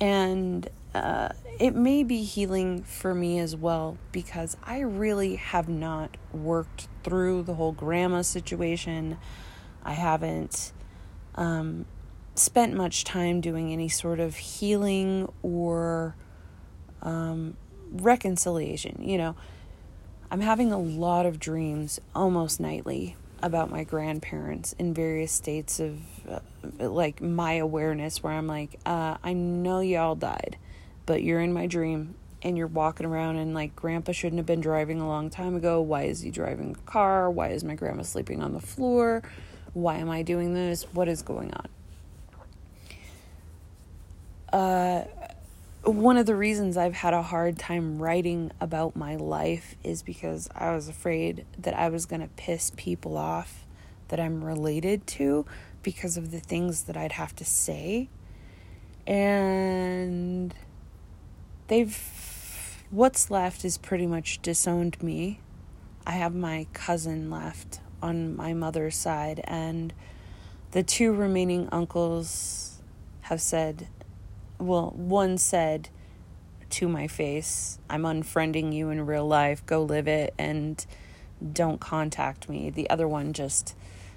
And 0.00 0.68
uh, 0.94 1.30
it 1.58 1.74
may 1.74 2.02
be 2.02 2.22
healing 2.22 2.82
for 2.82 3.14
me 3.14 3.38
as 3.38 3.54
well 3.54 3.98
because 4.12 4.56
I 4.64 4.80
really 4.80 5.36
have 5.36 5.68
not 5.68 6.16
worked 6.32 6.88
through 7.02 7.44
the 7.44 7.54
whole 7.54 7.72
grandma 7.72 8.22
situation. 8.22 9.18
I 9.84 9.92
haven't 9.92 10.72
um, 11.34 11.84
spent 12.34 12.74
much 12.74 13.04
time 13.04 13.40
doing 13.40 13.72
any 13.72 13.88
sort 13.88 14.20
of 14.20 14.36
healing 14.36 15.30
or 15.42 16.14
um, 17.02 17.56
reconciliation. 17.92 19.02
You 19.02 19.18
know, 19.18 19.36
I'm 20.30 20.40
having 20.40 20.72
a 20.72 20.78
lot 20.78 21.26
of 21.26 21.38
dreams 21.38 22.00
almost 22.14 22.60
nightly 22.60 23.16
about 23.42 23.70
my 23.70 23.84
grandparents 23.84 24.74
in 24.78 24.92
various 24.92 25.32
states 25.32 25.80
of 25.80 25.98
uh, 26.28 26.40
like 26.78 27.20
my 27.20 27.54
awareness 27.54 28.22
where 28.22 28.32
I'm 28.32 28.46
like, 28.46 28.78
uh, 28.86 29.16
I 29.22 29.32
know 29.32 29.80
y'all 29.80 30.14
died, 30.14 30.56
but 31.10 31.24
you're 31.24 31.40
in 31.40 31.52
my 31.52 31.66
dream 31.66 32.14
and 32.40 32.56
you're 32.56 32.68
walking 32.68 33.04
around 33.04 33.34
and 33.34 33.52
like 33.52 33.74
grandpa 33.74 34.12
shouldn't 34.12 34.38
have 34.38 34.46
been 34.46 34.60
driving 34.60 35.00
a 35.00 35.08
long 35.08 35.28
time 35.28 35.56
ago. 35.56 35.80
Why 35.80 36.04
is 36.04 36.20
he 36.20 36.30
driving 36.30 36.76
a 36.78 36.88
car? 36.88 37.28
Why 37.28 37.48
is 37.48 37.64
my 37.64 37.74
grandma 37.74 38.04
sleeping 38.04 38.40
on 38.40 38.52
the 38.52 38.60
floor? 38.60 39.20
Why 39.72 39.96
am 39.96 40.08
I 40.08 40.22
doing 40.22 40.54
this? 40.54 40.84
What 40.92 41.08
is 41.08 41.22
going 41.22 41.52
on? 41.52 41.68
Uh, 44.52 45.04
one 45.82 46.16
of 46.16 46.26
the 46.26 46.36
reasons 46.36 46.76
I've 46.76 46.94
had 46.94 47.12
a 47.12 47.22
hard 47.22 47.58
time 47.58 48.00
writing 48.00 48.52
about 48.60 48.94
my 48.94 49.16
life 49.16 49.74
is 49.82 50.04
because 50.04 50.48
I 50.54 50.70
was 50.72 50.88
afraid 50.88 51.44
that 51.58 51.74
I 51.74 51.88
was 51.88 52.06
going 52.06 52.22
to 52.22 52.28
piss 52.36 52.70
people 52.76 53.16
off 53.16 53.66
that 54.10 54.20
I'm 54.20 54.44
related 54.44 55.08
to 55.08 55.44
because 55.82 56.16
of 56.16 56.30
the 56.30 56.38
things 56.38 56.84
that 56.84 56.96
I'd 56.96 57.10
have 57.10 57.34
to 57.34 57.44
say. 57.44 58.08
And 59.08 60.54
they've, 61.70 62.84
what's 62.90 63.30
left 63.30 63.64
is 63.64 63.78
pretty 63.78 64.06
much 64.06 64.42
disowned 64.42 65.02
me. 65.02 65.40
I 66.06 66.12
have 66.12 66.34
my 66.34 66.66
cousin 66.72 67.30
left 67.30 67.80
on 68.02 68.36
my 68.36 68.52
mother's 68.52 68.96
side, 68.96 69.40
and 69.44 69.94
the 70.72 70.82
two 70.82 71.12
remaining 71.12 71.68
uncles 71.72 72.82
have 73.22 73.40
said 73.40 73.88
well, 74.60 74.92
one 74.94 75.38
said 75.38 75.88
to 76.68 76.88
my 76.88 77.06
face, 77.06 77.78
I'm 77.88 78.02
unfriending 78.02 78.72
you 78.72 78.90
in 78.90 79.06
real 79.06 79.26
life, 79.26 79.64
go 79.66 79.82
live 79.82 80.06
it, 80.06 80.34
and 80.38 80.84
don't 81.52 81.80
contact 81.80 82.48
me. 82.48 82.70
The 82.70 82.88
other 82.90 83.08
one 83.08 83.32
just 83.32 83.74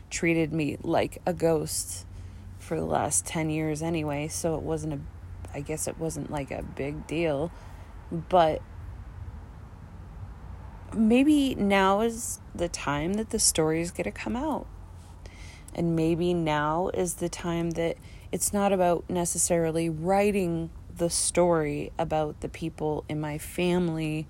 treated 0.09 0.53
me 0.53 0.77
like 0.83 1.19
a 1.25 1.33
ghost 1.33 2.05
for 2.59 2.77
the 2.77 2.85
last 2.85 3.25
10 3.25 3.49
years 3.49 3.81
anyway, 3.81 4.27
so 4.27 4.55
it 4.55 4.61
wasn't 4.61 4.93
a, 4.93 4.99
I 5.53 5.61
guess 5.61 5.87
it 5.87 5.97
wasn't 5.97 6.31
like 6.31 6.51
a 6.51 6.63
big 6.63 7.07
deal. 7.07 7.51
But 8.11 8.61
maybe 10.95 11.55
now 11.55 12.01
is 12.01 12.39
the 12.53 12.69
time 12.69 13.13
that 13.13 13.29
the 13.31 13.39
story 13.39 13.81
is 13.81 13.91
going 13.91 14.05
to 14.05 14.11
come 14.11 14.35
out. 14.35 14.67
And 15.75 15.95
maybe 15.95 16.33
now 16.33 16.89
is 16.93 17.15
the 17.15 17.29
time 17.29 17.71
that 17.71 17.97
it's 18.31 18.53
not 18.53 18.71
about 18.71 19.09
necessarily 19.09 19.89
writing 19.89 20.69
the 20.95 21.09
story 21.09 21.91
about 21.97 22.41
the 22.41 22.49
people 22.49 23.03
in 23.09 23.19
my 23.19 23.37
family 23.37 24.27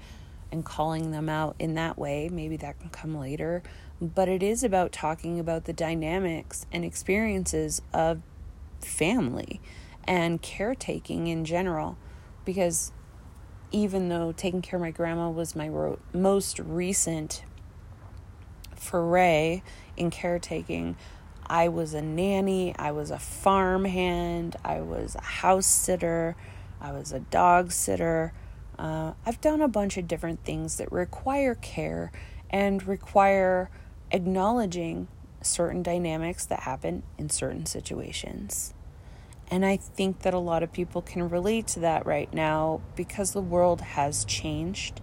and 0.51 0.63
calling 0.63 1.12
them 1.12 1.27
out 1.27 1.55
in 1.59 1.73
that 1.73 1.97
way. 1.97 2.29
Maybe 2.31 2.55
that 2.57 2.79
can 2.79 2.89
come 2.89 3.17
later. 3.17 3.63
But 3.99 4.29
it 4.29 4.41
is 4.41 4.63
about 4.63 4.91
talking 4.91 5.39
about 5.39 5.65
the 5.65 5.73
dynamics 5.73 6.65
and 6.71 6.86
experiences 6.86 7.81
of 7.93 8.21
family 8.79 9.59
and 10.06 10.42
caretaking 10.42 11.28
in 11.28 11.46
general. 11.46 11.98
Because 12.46 12.92
even 13.72 14.10
though 14.10 14.32
taking 14.32 14.62
care 14.62 14.78
of 14.78 14.82
my 14.82 14.92
grandma 14.92 15.30
was 15.30 15.56
my 15.56 15.68
ro- 15.68 16.00
most 16.13 16.60
recent 16.60 17.44
foray 18.76 19.62
in 19.98 20.12
caretaking, 20.12 20.96
I 21.46 21.68
was 21.68 21.94
a 21.94 22.02
nanny, 22.02 22.76
I 22.78 22.92
was 22.92 23.12
a 23.12 23.20
farmhand, 23.20 24.56
I 24.63 24.82
was 24.82 25.16
a 25.16 25.24
house 25.24 25.66
sitter, 25.66 26.36
I 26.80 26.92
was 26.92 27.12
a 27.12 27.20
dog 27.20 27.72
sitter. 27.72 28.34
Uh, 28.78 29.13
I've 29.26 29.39
done 29.39 29.62
a 29.62 29.68
bunch 29.68 29.98
of 29.98 30.08
different 30.08 30.44
things 30.44 30.78
that 30.78 30.92
require 30.92 31.56
care 31.56 32.12
and 32.50 32.86
require 32.86 33.70
acknowledging 34.12 35.08
certain 35.42 35.84
dynamics 35.84 36.46
that 36.46 36.62
happen 36.62 37.04
in 37.18 37.30
certain 37.30 37.66
situations. 37.66 38.74
And 39.51 39.65
I 39.65 39.77
think 39.77 40.19
that 40.19 40.34
a 40.34 40.39
lot 40.39 40.63
of 40.63 40.71
people 40.71 41.01
can 41.01 41.29
relate 41.29 41.67
to 41.67 41.79
that 41.82 42.06
right 42.06 42.34
now 42.34 42.82
because 42.95 43.34
the 43.34 43.41
world 43.41 43.82
has 43.82 44.25
changed 44.25 45.01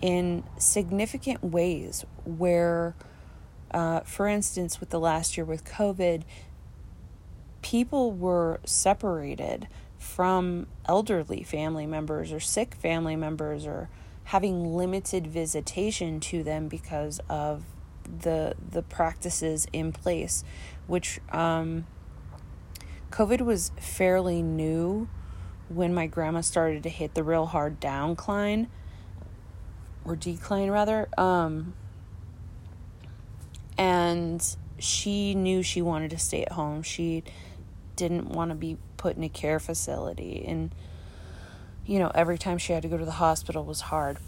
in 0.00 0.44
significant 0.58 1.42
ways 1.42 2.04
where 2.24 2.94
uh, 3.74 4.00
for 4.00 4.28
instance, 4.28 4.78
with 4.78 4.90
the 4.90 5.00
last 5.00 5.36
year 5.36 5.44
with 5.44 5.64
COVID, 5.64 6.22
people 7.60 8.12
were 8.12 8.60
separated 8.64 9.66
from 9.98 10.68
elderly 10.86 11.42
family 11.42 11.84
members 11.84 12.30
or 12.30 12.38
sick 12.38 12.74
family 12.76 13.16
members 13.16 13.66
or 13.66 13.90
having 14.24 14.76
limited 14.76 15.26
visitation 15.26 16.20
to 16.20 16.44
them 16.44 16.68
because 16.68 17.20
of 17.28 17.64
the 18.22 18.54
the 18.70 18.82
practices 18.82 19.66
in 19.72 19.90
place, 19.90 20.44
which 20.86 21.18
um, 21.32 21.84
COVID 23.14 23.42
was 23.42 23.70
fairly 23.78 24.42
new 24.42 25.08
when 25.68 25.94
my 25.94 26.08
grandma 26.08 26.40
started 26.40 26.82
to 26.82 26.88
hit 26.88 27.14
the 27.14 27.22
real 27.22 27.46
hard 27.46 27.80
downcline 27.80 28.66
or 30.04 30.16
decline 30.16 30.68
rather. 30.68 31.08
Um, 31.16 31.74
and 33.78 34.44
she 34.80 35.36
knew 35.36 35.62
she 35.62 35.80
wanted 35.80 36.10
to 36.10 36.18
stay 36.18 36.42
at 36.42 36.50
home. 36.50 36.82
She 36.82 37.22
didn't 37.94 38.30
want 38.30 38.50
to 38.50 38.56
be 38.56 38.78
put 38.96 39.16
in 39.16 39.22
a 39.22 39.28
care 39.28 39.60
facility 39.60 40.44
and 40.48 40.74
you 41.86 42.00
know, 42.00 42.10
every 42.16 42.38
time 42.38 42.58
she 42.58 42.72
had 42.72 42.82
to 42.82 42.88
go 42.88 42.96
to 42.96 43.04
the 43.04 43.12
hospital 43.12 43.64
was 43.64 43.82
hard. 43.82 44.18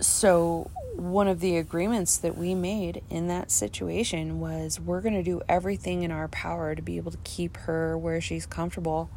So, 0.00 0.70
one 0.96 1.28
of 1.28 1.40
the 1.40 1.58
agreements 1.58 2.16
that 2.16 2.36
we 2.36 2.54
made 2.54 3.02
in 3.10 3.28
that 3.28 3.50
situation 3.50 4.40
was 4.40 4.80
we're 4.80 5.02
going 5.02 5.14
to 5.14 5.22
do 5.22 5.42
everything 5.46 6.02
in 6.02 6.10
our 6.10 6.26
power 6.28 6.74
to 6.74 6.80
be 6.80 6.96
able 6.96 7.10
to 7.10 7.18
keep 7.22 7.58
her 7.58 7.98
where 7.98 8.18
she's 8.18 8.46
comfortable, 8.46 9.10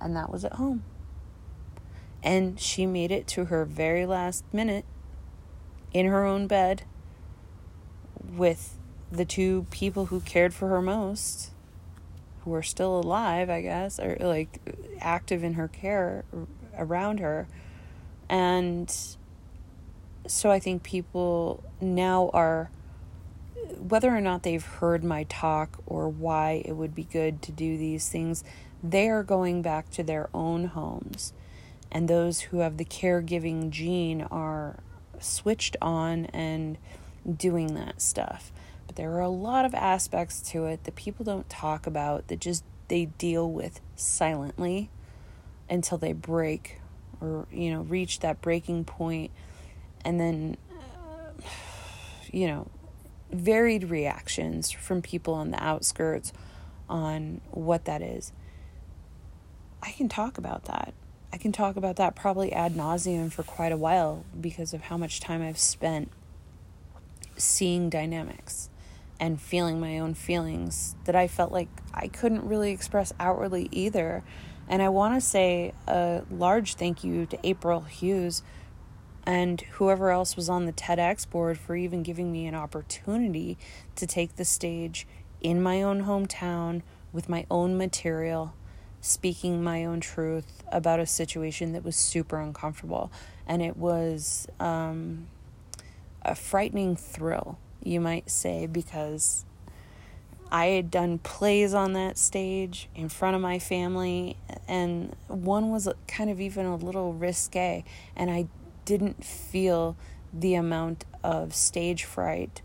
and 0.00 0.16
that 0.16 0.32
was 0.32 0.44
at 0.44 0.54
home. 0.54 0.82
And 2.22 2.58
she 2.58 2.84
made 2.84 3.12
it 3.12 3.28
to 3.28 3.44
her 3.46 3.64
very 3.64 4.06
last 4.06 4.44
minute 4.52 4.84
in 5.92 6.06
her 6.06 6.24
own 6.24 6.48
bed 6.48 6.82
with 8.20 8.76
the 9.12 9.24
two 9.24 9.66
people 9.70 10.06
who 10.06 10.18
cared 10.20 10.52
for 10.52 10.68
her 10.68 10.82
most, 10.82 11.52
who 12.40 12.52
are 12.54 12.62
still 12.62 12.98
alive, 12.98 13.48
I 13.48 13.60
guess, 13.60 14.00
or 14.00 14.16
like 14.18 14.58
active 15.00 15.44
in 15.44 15.54
her 15.54 15.68
care 15.68 16.24
around 16.76 17.20
her. 17.20 17.46
And 18.28 18.92
so 20.26 20.50
I 20.50 20.58
think 20.58 20.82
people 20.82 21.62
now 21.80 22.30
are, 22.32 22.70
whether 23.78 24.14
or 24.14 24.20
not 24.20 24.42
they've 24.42 24.64
heard 24.64 25.04
my 25.04 25.24
talk 25.24 25.78
or 25.86 26.08
why 26.08 26.62
it 26.64 26.72
would 26.72 26.94
be 26.94 27.04
good 27.04 27.42
to 27.42 27.52
do 27.52 27.76
these 27.76 28.08
things, 28.08 28.44
they 28.82 29.08
are 29.08 29.22
going 29.22 29.62
back 29.62 29.90
to 29.90 30.02
their 30.02 30.28
own 30.34 30.66
homes. 30.66 31.32
And 31.90 32.08
those 32.08 32.40
who 32.40 32.58
have 32.58 32.76
the 32.76 32.84
caregiving 32.84 33.70
gene 33.70 34.22
are 34.22 34.80
switched 35.20 35.76
on 35.80 36.26
and 36.26 36.76
doing 37.36 37.74
that 37.74 38.00
stuff. 38.00 38.52
But 38.86 38.96
there 38.96 39.12
are 39.12 39.20
a 39.20 39.28
lot 39.28 39.64
of 39.64 39.74
aspects 39.74 40.40
to 40.50 40.66
it 40.66 40.84
that 40.84 40.96
people 40.96 41.24
don't 41.24 41.48
talk 41.48 41.86
about 41.86 42.28
that 42.28 42.40
just 42.40 42.64
they 42.88 43.06
deal 43.06 43.50
with 43.50 43.80
silently 43.96 44.90
until 45.70 45.96
they 45.96 46.12
break 46.12 46.80
or 47.20 47.46
you 47.50 47.70
know 47.72 47.80
reach 47.80 48.20
that 48.20 48.42
breaking 48.42 48.84
point 48.84 49.30
and 50.04 50.20
then 50.20 50.56
uh, 50.70 51.42
you 52.30 52.46
know 52.46 52.68
varied 53.30 53.90
reactions 53.90 54.70
from 54.70 55.02
people 55.02 55.34
on 55.34 55.50
the 55.50 55.62
outskirts 55.62 56.32
on 56.88 57.40
what 57.50 57.84
that 57.84 58.02
is. 58.02 58.32
I 59.82 59.90
can 59.90 60.08
talk 60.08 60.38
about 60.38 60.64
that. 60.64 60.94
I 61.32 61.36
can 61.36 61.50
talk 61.50 61.76
about 61.76 61.96
that 61.96 62.14
probably 62.14 62.52
ad 62.52 62.74
nauseum 62.74 63.32
for 63.32 63.42
quite 63.42 63.72
a 63.72 63.76
while 63.76 64.24
because 64.40 64.72
of 64.72 64.82
how 64.82 64.96
much 64.96 65.20
time 65.20 65.42
I've 65.42 65.58
spent 65.58 66.10
seeing 67.36 67.90
dynamics 67.90 68.70
and 69.18 69.40
feeling 69.40 69.80
my 69.80 69.98
own 69.98 70.14
feelings 70.14 70.94
that 71.04 71.16
I 71.16 71.26
felt 71.26 71.50
like 71.50 71.68
I 71.92 72.08
couldn't 72.08 72.46
really 72.46 72.70
express 72.70 73.12
outwardly 73.18 73.68
either. 73.72 74.22
And 74.68 74.80
I 74.80 74.88
want 74.88 75.14
to 75.14 75.20
say 75.20 75.72
a 75.86 76.22
large 76.30 76.74
thank 76.74 77.04
you 77.04 77.26
to 77.26 77.38
April 77.42 77.80
Hughes 77.80 78.42
and 79.26 79.60
whoever 79.72 80.10
else 80.10 80.36
was 80.36 80.48
on 80.48 80.66
the 80.66 80.72
TEDx 80.72 81.28
board 81.28 81.58
for 81.58 81.74
even 81.74 82.02
giving 82.02 82.30
me 82.30 82.46
an 82.46 82.54
opportunity 82.54 83.56
to 83.96 84.06
take 84.06 84.36
the 84.36 84.44
stage 84.44 85.06
in 85.40 85.62
my 85.62 85.82
own 85.82 86.04
hometown 86.04 86.82
with 87.12 87.28
my 87.28 87.46
own 87.50 87.76
material, 87.76 88.54
speaking 89.00 89.62
my 89.62 89.84
own 89.84 90.00
truth 90.00 90.62
about 90.70 91.00
a 91.00 91.06
situation 91.06 91.72
that 91.72 91.84
was 91.84 91.96
super 91.96 92.40
uncomfortable. 92.40 93.10
And 93.46 93.62
it 93.62 93.76
was, 93.76 94.48
um, 94.58 95.28
a 96.22 96.34
frightening 96.34 96.96
thrill, 96.96 97.58
you 97.82 98.00
might 98.00 98.30
say, 98.30 98.66
because 98.66 99.44
I 100.50 100.66
had 100.66 100.90
done 100.90 101.18
plays 101.18 101.74
on 101.74 101.94
that 101.94 102.16
stage 102.16 102.88
in 102.94 103.08
front 103.08 103.36
of 103.36 103.42
my 103.42 103.58
family, 103.58 104.36
and 104.68 105.14
one 105.28 105.70
was 105.70 105.88
kind 106.06 106.30
of 106.30 106.40
even 106.40 106.64
a 106.64 106.76
little 106.76 107.12
risque, 107.12 107.84
and 108.16 108.30
I 108.30 108.46
didn't 108.84 109.24
feel 109.24 109.96
the 110.32 110.54
amount 110.54 111.04
of 111.22 111.54
stage 111.54 112.04
fright. 112.04 112.62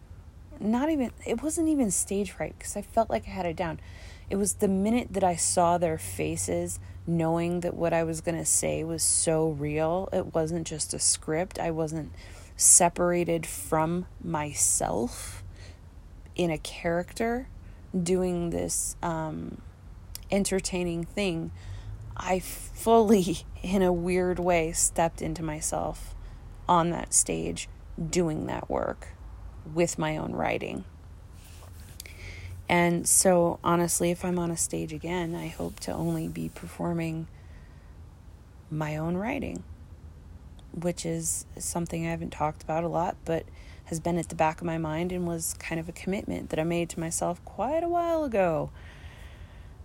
Not 0.60 0.90
even, 0.90 1.12
it 1.26 1.42
wasn't 1.42 1.70
even 1.70 1.92
stage 1.92 2.32
fright 2.32 2.56
because 2.58 2.76
I 2.76 2.82
felt 2.82 3.10
like 3.10 3.28
I 3.28 3.32
had 3.32 3.46
it 3.46 3.56
down. 3.56 3.80
It 4.30 4.36
was 4.36 4.56
the 4.56 4.68
minute 4.68 5.10
that 5.12 5.24
I 5.24 5.36
saw 5.36 5.78
their 5.78 5.98
faces, 5.98 6.80
knowing 7.08 7.62
that 7.62 7.74
what 7.74 7.94
I 7.94 8.04
was 8.04 8.22
going 8.22 8.38
to 8.38 8.46
say 8.46 8.84
was 8.84 9.02
so 9.02 9.50
real. 9.50 10.10
It 10.14 10.34
wasn't 10.34 10.68
just 10.68 10.94
a 10.94 11.00
script. 11.00 11.58
I 11.58 11.72
wasn't 11.72 12.12
separated 12.56 13.46
from 13.46 14.06
myself 14.24 15.44
in 16.36 16.52
a 16.52 16.58
character 16.58 17.48
doing 17.98 18.50
this 18.50 18.96
um, 19.02 19.62
entertaining 20.30 21.06
thing. 21.06 21.52
I 22.16 22.40
fully, 22.40 23.40
in 23.62 23.82
a 23.82 23.92
weird 23.92 24.40
way, 24.40 24.72
stepped 24.72 25.22
into 25.22 25.44
myself 25.44 26.16
on 26.68 26.90
that 26.92 27.14
stage 27.14 27.68
doing 28.10 28.46
that 28.46 28.70
work 28.70 29.10
with 29.74 29.98
my 29.98 30.18
own 30.18 30.34
writing. 30.34 30.86
And 32.70 33.08
so, 33.08 33.60
honestly, 33.64 34.12
if 34.12 34.24
I'm 34.24 34.38
on 34.38 34.52
a 34.52 34.58
stage 34.58 34.94
again, 34.94 35.34
I 35.34 35.48
hope 35.48 35.80
to 35.82 35.92
only 35.92 36.28
be 36.28 36.50
performing 36.50 37.28
my 38.70 38.96
own 38.96 39.18
writing, 39.18 39.64
which 40.72 41.04
is 41.04 41.48
something 41.58 42.06
I 42.06 42.12
haven't 42.12 42.30
talked 42.30 42.62
about 42.62 42.84
a 42.84 42.88
lot, 42.88 43.18
but 43.26 43.46
has 43.86 44.00
been 44.00 44.20
at 44.20 44.30
the 44.30 44.36
back 44.36 44.62
of 44.62 44.68
my 44.68 44.78
mind 44.78 45.12
and 45.12 45.28
was 45.28 45.56
kind 45.56 45.80
of 45.82 45.90
a 45.90 45.92
commitment 45.92 46.52
that 46.52 46.60
I 46.60 46.64
made 46.64 46.90
to 46.90 47.00
myself 47.00 47.44
quite 47.44 47.84
a 47.84 47.90
while 47.90 48.24
ago. 48.24 48.70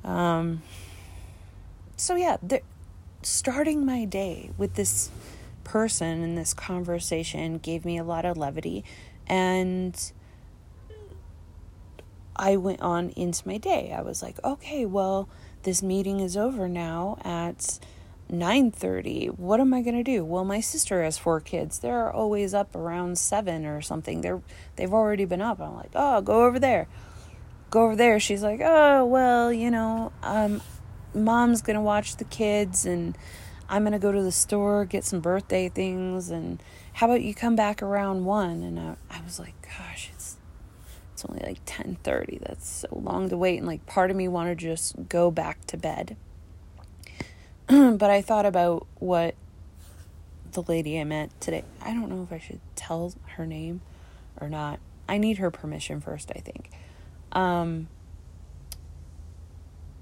Um, 0.04 0.60
so, 1.96 2.16
yeah, 2.16 2.36
starting 3.26 3.84
my 3.84 4.04
day 4.04 4.50
with 4.58 4.74
this 4.74 5.10
person 5.62 6.22
and 6.22 6.36
this 6.36 6.54
conversation 6.54 7.58
gave 7.58 7.84
me 7.84 7.98
a 7.98 8.04
lot 8.04 8.24
of 8.24 8.36
levity 8.36 8.84
and 9.26 10.12
I 12.36 12.56
went 12.56 12.80
on 12.80 13.10
into 13.10 13.46
my 13.46 13.58
day. 13.58 13.92
I 13.96 14.02
was 14.02 14.22
like, 14.22 14.42
okay, 14.44 14.84
well, 14.84 15.28
this 15.62 15.82
meeting 15.82 16.20
is 16.20 16.36
over 16.36 16.68
now 16.68 17.18
at 17.24 17.78
9:30. 18.30 19.38
What 19.38 19.60
am 19.60 19.72
I 19.72 19.82
going 19.82 19.96
to 19.96 20.02
do? 20.02 20.24
Well, 20.24 20.44
my 20.44 20.60
sister 20.60 21.02
has 21.04 21.16
four 21.18 21.40
kids. 21.40 21.78
They're 21.78 22.10
always 22.10 22.52
up 22.54 22.74
around 22.74 23.18
7 23.18 23.64
or 23.64 23.80
something. 23.80 24.20
They're 24.20 24.42
they've 24.76 24.92
already 24.92 25.24
been 25.24 25.40
up. 25.42 25.60
I'm 25.60 25.76
like, 25.76 25.92
"Oh, 25.94 26.20
go 26.20 26.44
over 26.44 26.58
there." 26.58 26.88
Go 27.70 27.84
over 27.84 27.96
there. 27.96 28.20
She's 28.20 28.42
like, 28.42 28.60
"Oh, 28.62 29.04
well, 29.04 29.52
you 29.52 29.70
know, 29.70 30.12
um 30.22 30.60
mom's 31.14 31.62
going 31.62 31.76
to 31.76 31.82
watch 31.82 32.16
the 32.16 32.24
kids 32.24 32.86
and 32.86 33.16
I'm 33.68 33.82
going 33.82 33.92
to 33.92 33.98
go 33.98 34.12
to 34.12 34.22
the 34.22 34.32
store, 34.32 34.84
get 34.84 35.04
some 35.04 35.20
birthday 35.20 35.68
things 35.68 36.30
and 36.30 36.62
how 36.94 37.06
about 37.06 37.22
you 37.22 37.34
come 37.34 37.56
back 37.56 37.82
around 37.82 38.24
1?" 38.24 38.62
And 38.62 38.78
I, 38.78 38.96
I 39.10 39.20
was 39.22 39.38
like, 39.38 39.54
"Gosh, 39.62 40.10
it's 40.14 40.36
it's 41.12 41.24
only 41.24 41.42
like 41.44 41.64
10:30. 41.64 42.40
That's 42.40 42.68
so 42.68 42.88
long 42.92 43.28
to 43.30 43.36
wait." 43.36 43.58
And 43.58 43.66
like 43.66 43.84
part 43.86 44.10
of 44.10 44.16
me 44.16 44.28
wanted 44.28 44.58
to 44.60 44.64
just 44.64 45.08
go 45.08 45.30
back 45.30 45.64
to 45.66 45.76
bed. 45.76 46.16
but 47.66 48.10
I 48.10 48.20
thought 48.20 48.46
about 48.46 48.86
what 48.96 49.34
the 50.52 50.62
lady 50.62 51.00
I 51.00 51.04
met 51.04 51.38
today. 51.40 51.64
I 51.82 51.92
don't 51.92 52.08
know 52.08 52.22
if 52.22 52.32
I 52.32 52.38
should 52.38 52.60
tell 52.76 53.12
her 53.36 53.46
name 53.46 53.80
or 54.40 54.48
not. 54.48 54.78
I 55.08 55.18
need 55.18 55.38
her 55.38 55.50
permission 55.50 56.00
first, 56.00 56.30
I 56.34 56.40
think. 56.40 56.70
Um, 57.32 57.88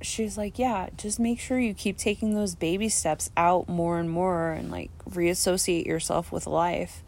she's 0.04 0.36
like, 0.36 0.58
Yeah, 0.58 0.88
just 0.96 1.18
make 1.18 1.40
sure 1.40 1.58
you 1.58 1.74
keep 1.74 1.96
taking 1.96 2.34
those 2.34 2.54
baby 2.54 2.88
steps 2.88 3.30
out 3.36 3.68
more 3.68 3.98
and 3.98 4.10
more 4.10 4.52
and 4.52 4.70
like 4.70 4.90
reassociate 5.08 5.86
yourself 5.86 6.32
with 6.32 6.46
life. 6.46 7.02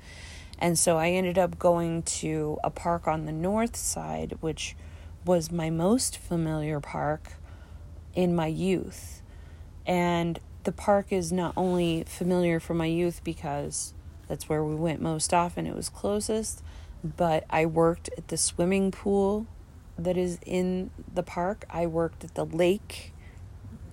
And 0.59 0.79
so 0.79 0.97
I 0.99 1.11
ended 1.11 1.39
up 1.39 1.59
going 1.59 2.03
to 2.03 2.59
a 2.63 2.71
park 2.71 3.09
on 3.09 3.27
the 3.27 3.33
north 3.33 3.77
side, 3.77 4.39
which 4.41 4.77
was 5.25 5.51
my 5.51 5.71
most 5.71 6.17
familiar 6.17 6.81
park 6.81 7.35
in 8.15 8.35
my 8.35 8.47
youth. 8.47 9.23
And 9.87 10.39
the 10.65 10.73
park 10.73 11.07
is 11.11 11.33
not 11.33 11.53
only 11.57 12.05
familiar 12.05 12.61
for 12.61 12.75
my 12.75 12.87
youth 12.87 13.23
because 13.25 13.95
that's 14.29 14.49
where 14.49 14.65
we 14.65 14.75
went 14.75 15.03
most 15.03 15.35
often, 15.35 15.67
it 15.67 15.77
was 15.77 15.89
closest, 15.89 16.63
but 17.03 17.45
I 17.51 17.67
worked 17.67 18.09
at 18.17 18.29
the 18.29 18.37
swimming 18.37 18.91
pool 18.91 19.47
that 19.99 20.17
is 20.17 20.39
in 20.45 20.91
the 21.13 21.23
park. 21.23 21.65
I 21.71 21.87
worked 21.87 22.25
at 22.25 22.35
the 22.35 22.45
lake, 22.45 23.13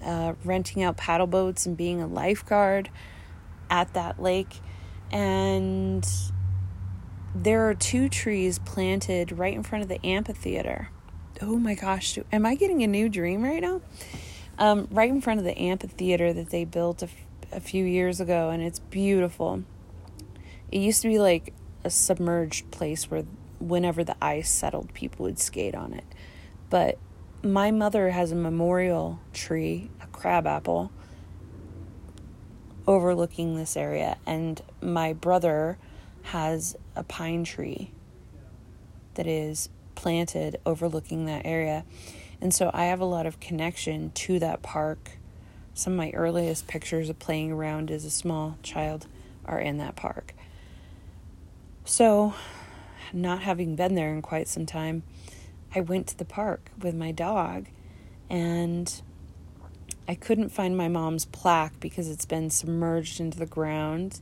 uh, 0.04 0.34
renting 0.44 0.84
out 0.84 0.98
paddle 0.98 1.28
boats 1.28 1.66
and 1.66 1.78
being 1.78 2.02
a 2.02 2.08
lifeguard 2.08 2.90
at 3.70 3.94
that 3.94 4.22
lake. 4.22 4.60
And 5.12 6.08
there 7.36 7.70
are 7.70 7.74
two 7.74 8.10
trees 8.10 8.60
planted 8.60 9.32
right 9.32 9.54
in 9.54 9.64
front 9.64 9.84
of 9.84 9.90
the 9.90 10.06
amphitheater. 10.06 10.90
Oh 11.42 11.58
my 11.58 11.76
gosh, 11.76 12.20
am 12.32 12.46
I 12.46 12.56
getting 12.56 12.84
a 12.84 12.88
new 12.88 13.10
dream 13.10 13.44
right 13.44 13.62
now? 13.62 13.82
Um, 14.60 14.88
right 14.92 15.10
in 15.10 15.22
front 15.22 15.40
of 15.40 15.46
the 15.46 15.58
amphitheater 15.58 16.34
that 16.34 16.50
they 16.50 16.66
built 16.66 17.02
a, 17.02 17.06
f- 17.06 17.16
a 17.52 17.60
few 17.60 17.84
years 17.84 18.20
ago, 18.20 18.50
and 18.50 18.62
it's 18.62 18.80
beautiful. 18.80 19.64
It 20.72 20.80
used 20.80 21.02
to 21.02 21.08
be 21.08 21.20
like 21.20 21.54
a 21.84 21.90
submerged 21.90 22.70
place 22.70 23.10
where 23.10 23.24
whenever 23.62 24.04
the 24.04 24.16
ice 24.22 24.50
settled, 24.50 24.94
people 24.94 25.26
would 25.26 25.40
skate 25.40 25.76
on 25.76 25.94
it. 25.94 26.06
But 26.70 26.98
my 27.44 27.72
mother 27.72 28.10
has 28.12 28.32
a 28.32 28.36
memorial 28.36 29.20
tree, 29.34 29.90
a 30.02 30.08
crabapple, 30.08 30.92
overlooking 32.88 33.56
this 33.56 33.78
area, 33.78 34.18
and 34.26 34.62
my 34.82 35.14
brother 35.14 35.78
has 36.24 36.76
a 36.96 37.04
pine 37.04 37.44
tree 37.44 37.92
that 39.16 39.28
is 39.28 39.70
planted 39.96 40.60
overlooking 40.66 41.26
that 41.26 41.46
area. 41.46 41.84
And 42.40 42.54
so 42.54 42.72
I 42.74 42.86
have 42.86 43.00
a 43.00 43.06
lot 43.06 43.26
of 43.26 43.40
connection 43.40 44.12
to 44.12 44.40
that 44.40 44.62
park. 44.62 45.12
Some 45.74 45.94
of 45.94 45.98
my 45.98 46.12
earliest 46.12 46.68
pictures 46.68 47.10
of 47.10 47.20
playing 47.20 47.52
around 47.52 47.92
as 47.92 48.04
a 48.04 48.10
small 48.10 48.58
child 48.64 49.08
are 49.46 49.60
in 49.60 49.78
that 49.78 49.96
park. 49.96 50.34
So 51.86 52.34
not 53.14 53.42
having 53.42 53.76
been 53.76 53.96
there 53.96 54.14
in 54.14 54.22
quite 54.22 54.48
some 54.48 54.66
time, 54.66 55.04
I 55.74 55.82
went 55.82 56.08
to 56.08 56.18
the 56.18 56.26
park 56.26 56.72
with 56.82 56.96
my 56.96 57.12
dog 57.12 57.68
and 58.30 59.02
I 60.08 60.16
couldn't 60.16 60.50
find 60.50 60.76
my 60.76 60.88
mom's 60.88 61.26
plaque 61.26 61.80
because 61.80 62.10
it's 62.10 62.26
been 62.26 62.50
submerged 62.50 63.20
into 63.20 63.40
the 63.40 63.46
ground, 63.46 64.20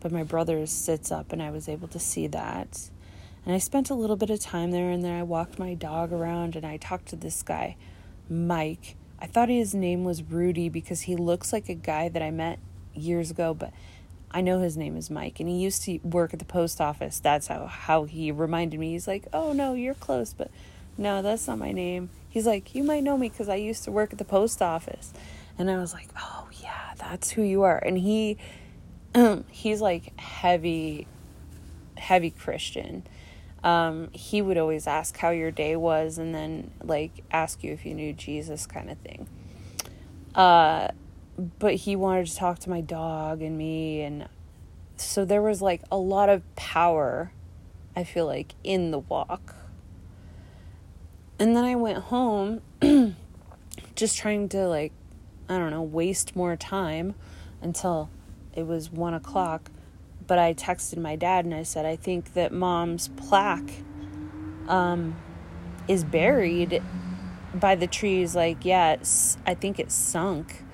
but 0.00 0.12
my 0.12 0.22
brother's 0.22 0.70
sits 0.70 1.10
up 1.12 1.32
and 1.32 1.42
I 1.42 1.50
was 1.50 1.68
able 1.68 1.88
to 1.88 1.98
see 1.98 2.26
that. 2.28 2.90
And 3.44 3.54
I 3.54 3.58
spent 3.58 3.90
a 3.90 3.94
little 3.94 4.16
bit 4.16 4.30
of 4.30 4.40
time 4.40 4.70
there 4.70 4.90
and 4.90 5.04
then 5.04 5.12
I 5.12 5.22
walked 5.22 5.58
my 5.58 5.74
dog 5.74 6.12
around 6.12 6.56
and 6.56 6.64
I 6.64 6.78
talked 6.78 7.08
to 7.08 7.16
this 7.16 7.42
guy, 7.42 7.76
Mike. 8.28 8.96
I 9.18 9.26
thought 9.26 9.48
his 9.48 9.74
name 9.74 10.04
was 10.04 10.22
Rudy 10.22 10.68
because 10.68 11.02
he 11.02 11.16
looks 11.16 11.52
like 11.52 11.68
a 11.68 11.74
guy 11.74 12.08
that 12.08 12.22
I 12.22 12.30
met 12.30 12.58
years 12.94 13.30
ago, 13.30 13.54
but 13.54 13.72
I 14.36 14.42
know 14.42 14.60
his 14.60 14.76
name 14.76 14.98
is 14.98 15.08
Mike, 15.08 15.40
and 15.40 15.48
he 15.48 15.56
used 15.56 15.84
to 15.84 15.96
work 16.00 16.34
at 16.34 16.38
the 16.40 16.44
post 16.44 16.78
office. 16.78 17.18
That's 17.18 17.46
how 17.46 17.64
how 17.64 18.04
he 18.04 18.30
reminded 18.30 18.78
me. 18.78 18.92
He's 18.92 19.08
like, 19.08 19.26
"Oh 19.32 19.54
no, 19.54 19.72
you're 19.72 19.94
close, 19.94 20.34
but 20.34 20.50
no, 20.98 21.22
that's 21.22 21.48
not 21.48 21.56
my 21.56 21.72
name." 21.72 22.10
He's 22.28 22.46
like, 22.46 22.74
"You 22.74 22.84
might 22.84 23.02
know 23.02 23.16
me 23.16 23.30
because 23.30 23.48
I 23.48 23.54
used 23.54 23.84
to 23.84 23.90
work 23.90 24.12
at 24.12 24.18
the 24.18 24.26
post 24.26 24.60
office," 24.60 25.14
and 25.56 25.70
I 25.70 25.78
was 25.78 25.94
like, 25.94 26.10
"Oh 26.18 26.50
yeah, 26.60 26.92
that's 26.98 27.30
who 27.30 27.40
you 27.40 27.62
are." 27.62 27.78
And 27.78 27.96
he, 27.96 28.36
he's 29.50 29.80
like 29.80 30.12
heavy, 30.20 31.06
heavy 31.96 32.28
Christian. 32.28 33.06
Um, 33.64 34.10
he 34.12 34.42
would 34.42 34.58
always 34.58 34.86
ask 34.86 35.16
how 35.16 35.30
your 35.30 35.50
day 35.50 35.76
was, 35.76 36.18
and 36.18 36.34
then 36.34 36.72
like 36.82 37.24
ask 37.30 37.64
you 37.64 37.72
if 37.72 37.86
you 37.86 37.94
knew 37.94 38.12
Jesus, 38.12 38.66
kind 38.66 38.90
of 38.90 38.98
thing. 38.98 39.28
Uh, 40.34 40.88
but 41.58 41.74
he 41.74 41.96
wanted 41.96 42.26
to 42.26 42.36
talk 42.36 42.58
to 42.60 42.70
my 42.70 42.80
dog 42.80 43.42
and 43.42 43.56
me 43.56 44.02
and 44.02 44.28
so 44.96 45.24
there 45.24 45.42
was 45.42 45.60
like 45.60 45.82
a 45.90 45.96
lot 45.96 46.28
of 46.28 46.42
power 46.56 47.32
i 47.94 48.02
feel 48.04 48.26
like 48.26 48.54
in 48.64 48.90
the 48.90 48.98
walk. 48.98 49.54
And 51.38 51.54
then 51.54 51.64
i 51.64 51.74
went 51.74 51.98
home 51.98 52.62
just 53.94 54.16
trying 54.16 54.48
to 54.50 54.66
like 54.66 54.92
i 55.48 55.58
don't 55.58 55.70
know 55.70 55.82
waste 55.82 56.34
more 56.34 56.56
time 56.56 57.14
until 57.60 58.08
it 58.54 58.66
was 58.66 58.90
one 58.90 59.14
o'clock. 59.14 59.70
But 60.26 60.38
i 60.38 60.54
texted 60.54 60.98
my 60.98 61.14
dad 61.14 61.44
and 61.44 61.54
i 61.54 61.62
said 61.62 61.86
i 61.86 61.94
think 61.96 62.34
that 62.34 62.52
mom's 62.52 63.08
plaque 63.08 63.70
um, 64.66 65.14
is 65.86 66.02
buried 66.02 66.82
by 67.54 67.74
the 67.76 67.86
trees 67.86 68.34
like 68.34 68.64
yeah 68.64 68.96
i 69.46 69.54
think 69.54 69.78
it 69.78 69.92
sunk 69.92 70.64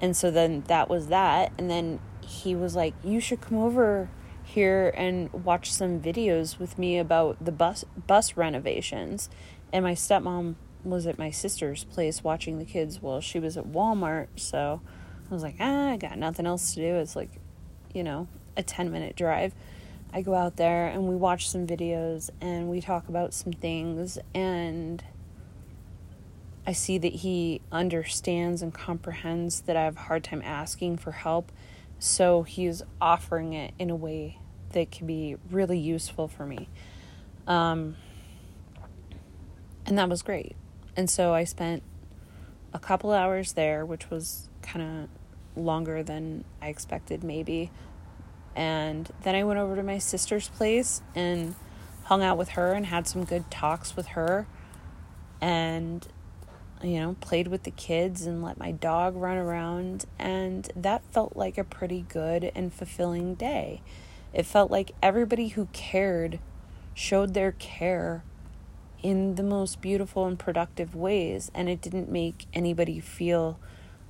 and 0.00 0.16
so 0.16 0.30
then 0.30 0.62
that 0.68 0.88
was 0.88 1.08
that. 1.08 1.52
And 1.58 1.70
then 1.70 2.00
he 2.20 2.54
was 2.54 2.76
like, 2.76 2.94
You 3.02 3.20
should 3.20 3.40
come 3.40 3.58
over 3.58 4.08
here 4.44 4.92
and 4.96 5.30
watch 5.32 5.70
some 5.72 6.00
videos 6.00 6.58
with 6.58 6.78
me 6.78 6.98
about 6.98 7.44
the 7.44 7.52
bus 7.52 7.84
bus 8.06 8.36
renovations. 8.36 9.28
And 9.72 9.84
my 9.84 9.92
stepmom 9.92 10.54
was 10.84 11.06
at 11.06 11.18
my 11.18 11.30
sister's 11.30 11.84
place 11.84 12.24
watching 12.24 12.58
the 12.58 12.64
kids 12.64 13.02
while 13.02 13.20
she 13.20 13.38
was 13.38 13.56
at 13.56 13.66
Walmart. 13.66 14.28
So 14.36 14.80
I 15.30 15.34
was 15.34 15.42
like, 15.42 15.56
ah, 15.60 15.90
I 15.90 15.96
got 15.96 16.18
nothing 16.18 16.46
else 16.46 16.74
to 16.74 16.80
do. 16.80 16.96
It's 16.96 17.16
like, 17.16 17.30
you 17.92 18.02
know, 18.02 18.28
a 18.56 18.62
10 18.62 18.90
minute 18.90 19.16
drive. 19.16 19.52
I 20.12 20.22
go 20.22 20.34
out 20.34 20.56
there 20.56 20.86
and 20.86 21.06
we 21.06 21.16
watch 21.16 21.50
some 21.50 21.66
videos 21.66 22.30
and 22.40 22.68
we 22.70 22.80
talk 22.80 23.08
about 23.08 23.34
some 23.34 23.52
things 23.52 24.18
and 24.34 25.04
I 26.68 26.72
see 26.72 26.98
that 26.98 27.14
he 27.14 27.62
understands 27.72 28.60
and 28.60 28.74
comprehends 28.74 29.62
that 29.62 29.74
I 29.74 29.84
have 29.84 29.96
a 29.96 30.00
hard 30.00 30.22
time 30.22 30.42
asking 30.44 30.98
for 30.98 31.12
help. 31.12 31.50
So 31.98 32.42
he's 32.42 32.82
offering 33.00 33.54
it 33.54 33.72
in 33.78 33.88
a 33.88 33.96
way 33.96 34.38
that 34.74 34.90
can 34.90 35.06
be 35.06 35.36
really 35.50 35.78
useful 35.78 36.28
for 36.28 36.44
me. 36.44 36.68
Um, 37.46 37.96
and 39.86 39.96
that 39.96 40.10
was 40.10 40.20
great. 40.20 40.56
And 40.94 41.08
so 41.08 41.32
I 41.32 41.44
spent 41.44 41.82
a 42.74 42.78
couple 42.78 43.12
hours 43.12 43.54
there, 43.54 43.86
which 43.86 44.10
was 44.10 44.50
kind 44.60 45.08
of 45.56 45.62
longer 45.64 46.02
than 46.02 46.44
I 46.60 46.68
expected, 46.68 47.24
maybe. 47.24 47.70
And 48.54 49.08
then 49.22 49.34
I 49.34 49.42
went 49.42 49.58
over 49.58 49.74
to 49.74 49.82
my 49.82 49.96
sister's 49.96 50.50
place 50.50 51.00
and 51.14 51.54
hung 52.04 52.22
out 52.22 52.36
with 52.36 52.50
her 52.50 52.74
and 52.74 52.84
had 52.84 53.08
some 53.08 53.24
good 53.24 53.50
talks 53.50 53.96
with 53.96 54.08
her. 54.08 54.46
And, 55.40 56.06
you 56.82 57.00
know, 57.00 57.16
played 57.20 57.48
with 57.48 57.64
the 57.64 57.70
kids 57.70 58.26
and 58.26 58.42
let 58.42 58.58
my 58.58 58.72
dog 58.72 59.16
run 59.16 59.36
around. 59.36 60.04
And 60.18 60.70
that 60.76 61.02
felt 61.12 61.36
like 61.36 61.58
a 61.58 61.64
pretty 61.64 62.04
good 62.08 62.50
and 62.54 62.72
fulfilling 62.72 63.34
day. 63.34 63.82
It 64.32 64.46
felt 64.46 64.70
like 64.70 64.92
everybody 65.02 65.48
who 65.48 65.68
cared 65.72 66.38
showed 66.94 67.34
their 67.34 67.52
care 67.52 68.22
in 69.02 69.36
the 69.36 69.42
most 69.42 69.80
beautiful 69.80 70.26
and 70.26 70.38
productive 70.38 70.94
ways, 70.94 71.50
and 71.54 71.68
it 71.68 71.80
didn't 71.80 72.10
make 72.10 72.46
anybody 72.52 72.98
feel 72.98 73.58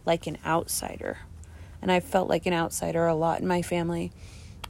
like 0.06 0.26
an 0.26 0.38
outsider. 0.44 1.18
And 1.82 1.92
I 1.92 2.00
felt 2.00 2.28
like 2.28 2.46
an 2.46 2.54
outsider 2.54 3.06
a 3.06 3.14
lot 3.14 3.40
in 3.40 3.46
my 3.46 3.62
family. 3.62 4.10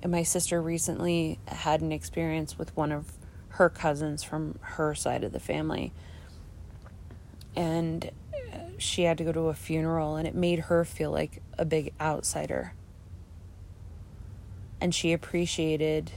And 0.03 0.13
my 0.13 0.23
sister 0.23 0.61
recently 0.61 1.39
had 1.47 1.81
an 1.81 1.93
experience 1.93 2.59
with 2.59 2.77
one 2.77 2.93
of 2.93 3.13
her 3.51 3.69
cousins 3.69 4.23
from 4.23 4.59
her 4.61 4.95
side 4.95 5.25
of 5.25 5.33
the 5.33 5.41
family. 5.41 5.93
And 7.59 8.11
she 8.79 9.03
had 9.03 9.19
to 9.19 9.25
go 9.25 9.33
to 9.33 9.49
a 9.49 9.55
funeral, 9.55 10.15
and 10.17 10.29
it 10.29 10.35
made 10.35 10.61
her 10.61 10.85
feel 10.85 11.11
like 11.11 11.43
a 11.59 11.65
big 11.65 11.93
outsider. 12.01 12.73
And 14.81 14.95
she 14.95 15.13
appreciated 15.13 16.13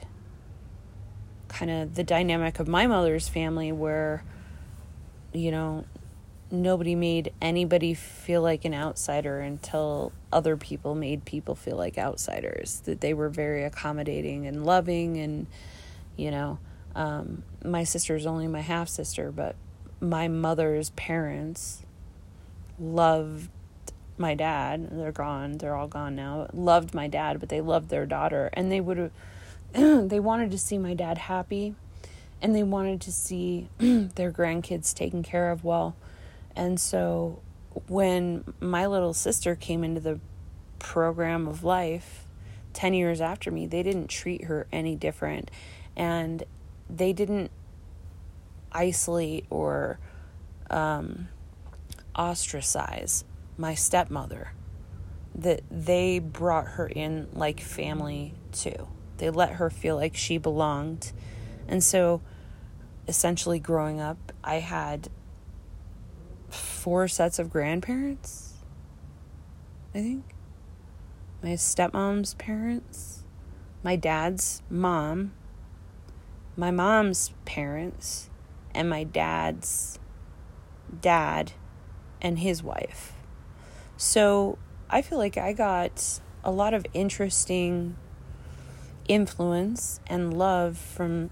kind 1.48 1.72
of 1.72 1.96
the 1.96 2.04
dynamic 2.04 2.60
of 2.60 2.68
my 2.68 2.88
mother's 2.88 3.28
family 3.28 3.72
where 3.72 4.24
you 5.34 5.52
know 5.52 5.84
nobody 6.50 6.96
made 6.96 7.34
anybody 7.42 7.94
feel 7.94 8.42
like 8.42 8.64
an 8.66 8.74
outsider 8.74 9.40
until 9.40 10.12
other 10.32 10.56
people 10.56 10.96
made 10.96 11.26
people 11.26 11.56
feel 11.56 11.76
like 11.76 11.98
outsiders 11.98 12.82
that 12.86 13.02
they 13.02 13.14
were 13.14 13.30
very 13.30 13.64
accommodating 13.64 14.48
and 14.48 14.66
loving 14.66 15.18
and 15.18 15.48
you 16.16 16.32
know 16.32 16.60
um, 16.96 17.44
my 17.64 17.84
sister 17.84 18.16
is 18.16 18.26
only 18.26 18.48
my 18.48 18.62
half 18.62 18.88
sister 18.88 19.32
but 19.32 19.56
my 20.02 20.28
mother's 20.28 20.90
parents 20.92 21.84
loved 22.80 23.50
my 24.18 24.34
dad 24.34 24.90
they're 24.92 25.12
gone 25.12 25.58
they're 25.60 25.76
all 25.76 25.88
gone 25.88 26.16
now 26.16 26.48
loved 26.54 26.94
my 26.94 27.08
dad 27.08 27.40
but 27.40 27.50
they 27.50 27.62
loved 27.62 27.90
their 27.90 28.06
daughter 28.06 28.50
and 28.54 28.72
they 28.72 28.82
would 28.82 29.12
they 29.74 30.20
wanted 30.20 30.52
to 30.52 30.58
see 30.58 30.78
my 30.78 30.94
dad 30.94 31.18
happy 31.18 31.74
and 32.42 32.56
they 32.56 32.64
wanted 32.64 33.00
to 33.02 33.12
see 33.12 33.70
their 33.78 34.32
grandkids 34.32 34.94
taken 34.94 35.24
care 35.24 35.52
of 35.52 35.64
well. 35.64 35.96
And 36.56 36.80
so 36.80 37.40
when 37.88 38.54
my 38.60 38.88
little 38.88 39.14
sister 39.14 39.56
came 39.56 39.84
into 39.84 40.02
the 40.02 40.20
program 40.80 41.48
of 41.48 41.64
life 41.64 42.26
10 42.74 42.94
years 42.94 43.22
after 43.22 43.52
me, 43.52 43.68
they 43.68 43.84
didn't 43.84 44.08
treat 44.08 44.46
her 44.46 44.66
any 44.72 44.96
different. 44.96 45.52
And 45.96 46.44
they 46.90 47.14
didn't 47.14 47.52
isolate 48.72 49.46
or 49.50 50.00
um, 50.70 51.30
ostracize 52.16 53.24
my 53.58 53.76
stepmother. 53.76 54.54
That 55.34 55.62
they 55.72 56.20
brought 56.20 56.68
her 56.68 56.88
in 56.88 57.30
like 57.34 57.62
family 57.62 58.34
too. 58.52 58.88
They 59.18 59.30
let 59.30 59.54
her 59.54 59.70
feel 59.70 59.96
like 59.96 60.16
she 60.16 60.38
belonged. 60.38 61.14
And 61.68 61.84
so, 61.84 62.22
essentially, 63.08 63.60
growing 63.60 64.02
up, 64.02 64.34
I 64.44 64.56
had 64.56 65.10
four 66.50 67.08
sets 67.08 67.38
of 67.38 67.52
grandparents, 67.52 68.56
I 69.94 70.00
think. 70.00 70.26
My 71.44 71.52
stepmom's 71.52 72.34
parents, 72.34 73.24
my 73.84 73.96
dad's 73.96 74.64
mom, 74.70 75.34
my 76.58 76.72
mom's 76.72 77.32
parents, 77.46 78.31
and 78.74 78.90
my 78.90 79.04
dad's 79.04 80.00
dad 81.00 81.54
and 82.22 82.40
his 82.40 82.64
wife. 82.64 83.14
So 83.98 84.58
I 84.90 85.02
feel 85.02 85.18
like 85.18 85.38
I 85.38 85.54
got 85.54 86.20
a 86.44 86.52
lot 86.52 86.74
of 86.74 86.86
interesting 86.94 87.96
influence 89.08 90.00
and 90.08 90.38
love 90.38 90.78
from 90.78 91.30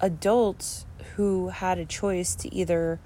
adults 0.00 0.86
who 1.16 1.48
had 1.48 1.78
a 1.78 1.84
choice 1.84 2.34
to 2.34 2.54
either 2.54 3.00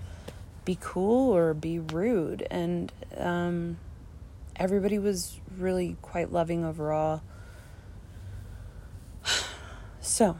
be 0.64 0.78
cool 0.80 1.34
or 1.34 1.52
be 1.54 1.78
rude 1.78 2.46
and 2.50 2.92
um, 3.18 3.76
everybody 4.56 4.98
was 4.98 5.40
really 5.58 5.96
quite 6.00 6.32
loving 6.32 6.64
overall 6.64 7.22
so 10.00 10.36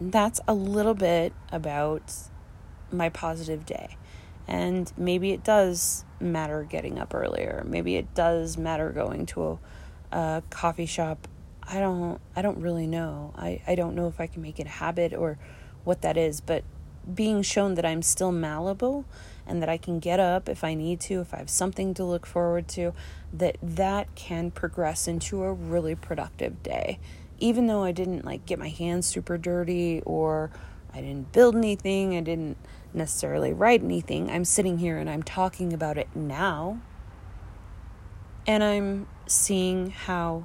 that's 0.00 0.40
a 0.48 0.54
little 0.54 0.94
bit 0.94 1.32
about 1.52 2.12
my 2.90 3.08
positive 3.08 3.66
day 3.66 3.96
and 4.48 4.92
maybe 4.96 5.30
it 5.30 5.44
does 5.44 6.04
matter 6.18 6.64
getting 6.64 6.98
up 6.98 7.14
earlier 7.14 7.62
maybe 7.66 7.96
it 7.96 8.14
does 8.14 8.56
matter 8.56 8.90
going 8.90 9.26
to 9.26 9.42
a, 9.42 9.58
a 10.16 10.42
coffee 10.50 10.86
shop 10.86 11.28
I 11.70 11.78
don't 11.78 12.20
I 12.34 12.42
don't 12.42 12.58
really 12.58 12.88
know. 12.88 13.32
I, 13.36 13.62
I 13.66 13.76
don't 13.76 13.94
know 13.94 14.08
if 14.08 14.20
I 14.20 14.26
can 14.26 14.42
make 14.42 14.58
it 14.58 14.66
a 14.66 14.70
habit 14.70 15.14
or 15.14 15.38
what 15.84 16.02
that 16.02 16.16
is, 16.16 16.40
but 16.40 16.64
being 17.14 17.42
shown 17.42 17.74
that 17.74 17.86
I'm 17.86 18.02
still 18.02 18.32
malleable 18.32 19.04
and 19.46 19.62
that 19.62 19.68
I 19.68 19.76
can 19.76 20.00
get 20.00 20.18
up 20.18 20.48
if 20.48 20.64
I 20.64 20.74
need 20.74 21.00
to, 21.02 21.20
if 21.20 21.32
I 21.32 21.38
have 21.38 21.50
something 21.50 21.94
to 21.94 22.04
look 22.04 22.26
forward 22.26 22.66
to, 22.68 22.92
that 23.32 23.56
that 23.62 24.12
can 24.16 24.50
progress 24.50 25.06
into 25.06 25.44
a 25.44 25.52
really 25.52 25.94
productive 25.94 26.62
day. 26.62 26.98
Even 27.40 27.66
though 27.66 27.82
I 27.82 27.92
didn't 27.92 28.24
like 28.24 28.46
get 28.46 28.58
my 28.58 28.68
hands 28.68 29.06
super 29.06 29.36
dirty 29.38 30.02
or 30.04 30.50
I 30.92 31.00
didn't 31.00 31.32
build 31.32 31.56
anything, 31.56 32.16
I 32.16 32.20
didn't 32.20 32.56
necessarily 32.92 33.52
write 33.52 33.82
anything. 33.82 34.30
I'm 34.30 34.44
sitting 34.44 34.78
here 34.78 34.98
and 34.98 35.08
I'm 35.08 35.22
talking 35.22 35.72
about 35.72 35.96
it 35.96 36.08
now. 36.14 36.80
And 38.46 38.62
I'm 38.62 39.06
seeing 39.26 39.90
how 39.90 40.44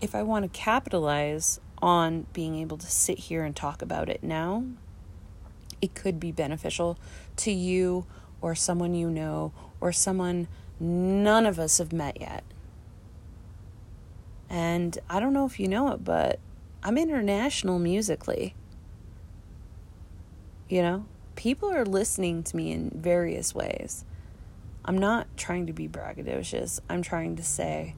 if 0.00 0.14
I 0.14 0.22
want 0.22 0.44
to 0.44 0.58
capitalize 0.58 1.60
on 1.80 2.26
being 2.32 2.56
able 2.56 2.76
to 2.78 2.86
sit 2.86 3.18
here 3.18 3.44
and 3.44 3.54
talk 3.54 3.82
about 3.82 4.08
it 4.08 4.22
now, 4.22 4.64
it 5.80 5.94
could 5.94 6.18
be 6.18 6.32
beneficial 6.32 6.98
to 7.36 7.52
you 7.52 8.06
or 8.40 8.54
someone 8.54 8.94
you 8.94 9.10
know 9.10 9.52
or 9.80 9.92
someone 9.92 10.48
none 10.80 11.46
of 11.46 11.58
us 11.58 11.78
have 11.78 11.92
met 11.92 12.20
yet. 12.20 12.44
And 14.52 14.96
I 15.10 15.18
don't 15.18 15.32
know 15.32 15.46
if 15.46 15.58
you 15.58 15.66
know 15.66 15.88
it, 15.88 16.04
but 16.04 16.38
I'm 16.84 16.96
international 16.96 17.80
musically. 17.80 18.54
You 20.68 20.82
know, 20.82 21.06
people 21.34 21.72
are 21.72 21.84
listening 21.84 22.44
to 22.44 22.56
me 22.56 22.70
in 22.70 22.90
various 22.94 23.54
ways. 23.54 24.04
I'm 24.84 24.98
not 24.98 25.26
trying 25.36 25.66
to 25.66 25.72
be 25.72 25.88
braggadocious. 25.88 26.78
I'm 26.88 27.02
trying 27.02 27.34
to 27.36 27.42
say, 27.42 27.96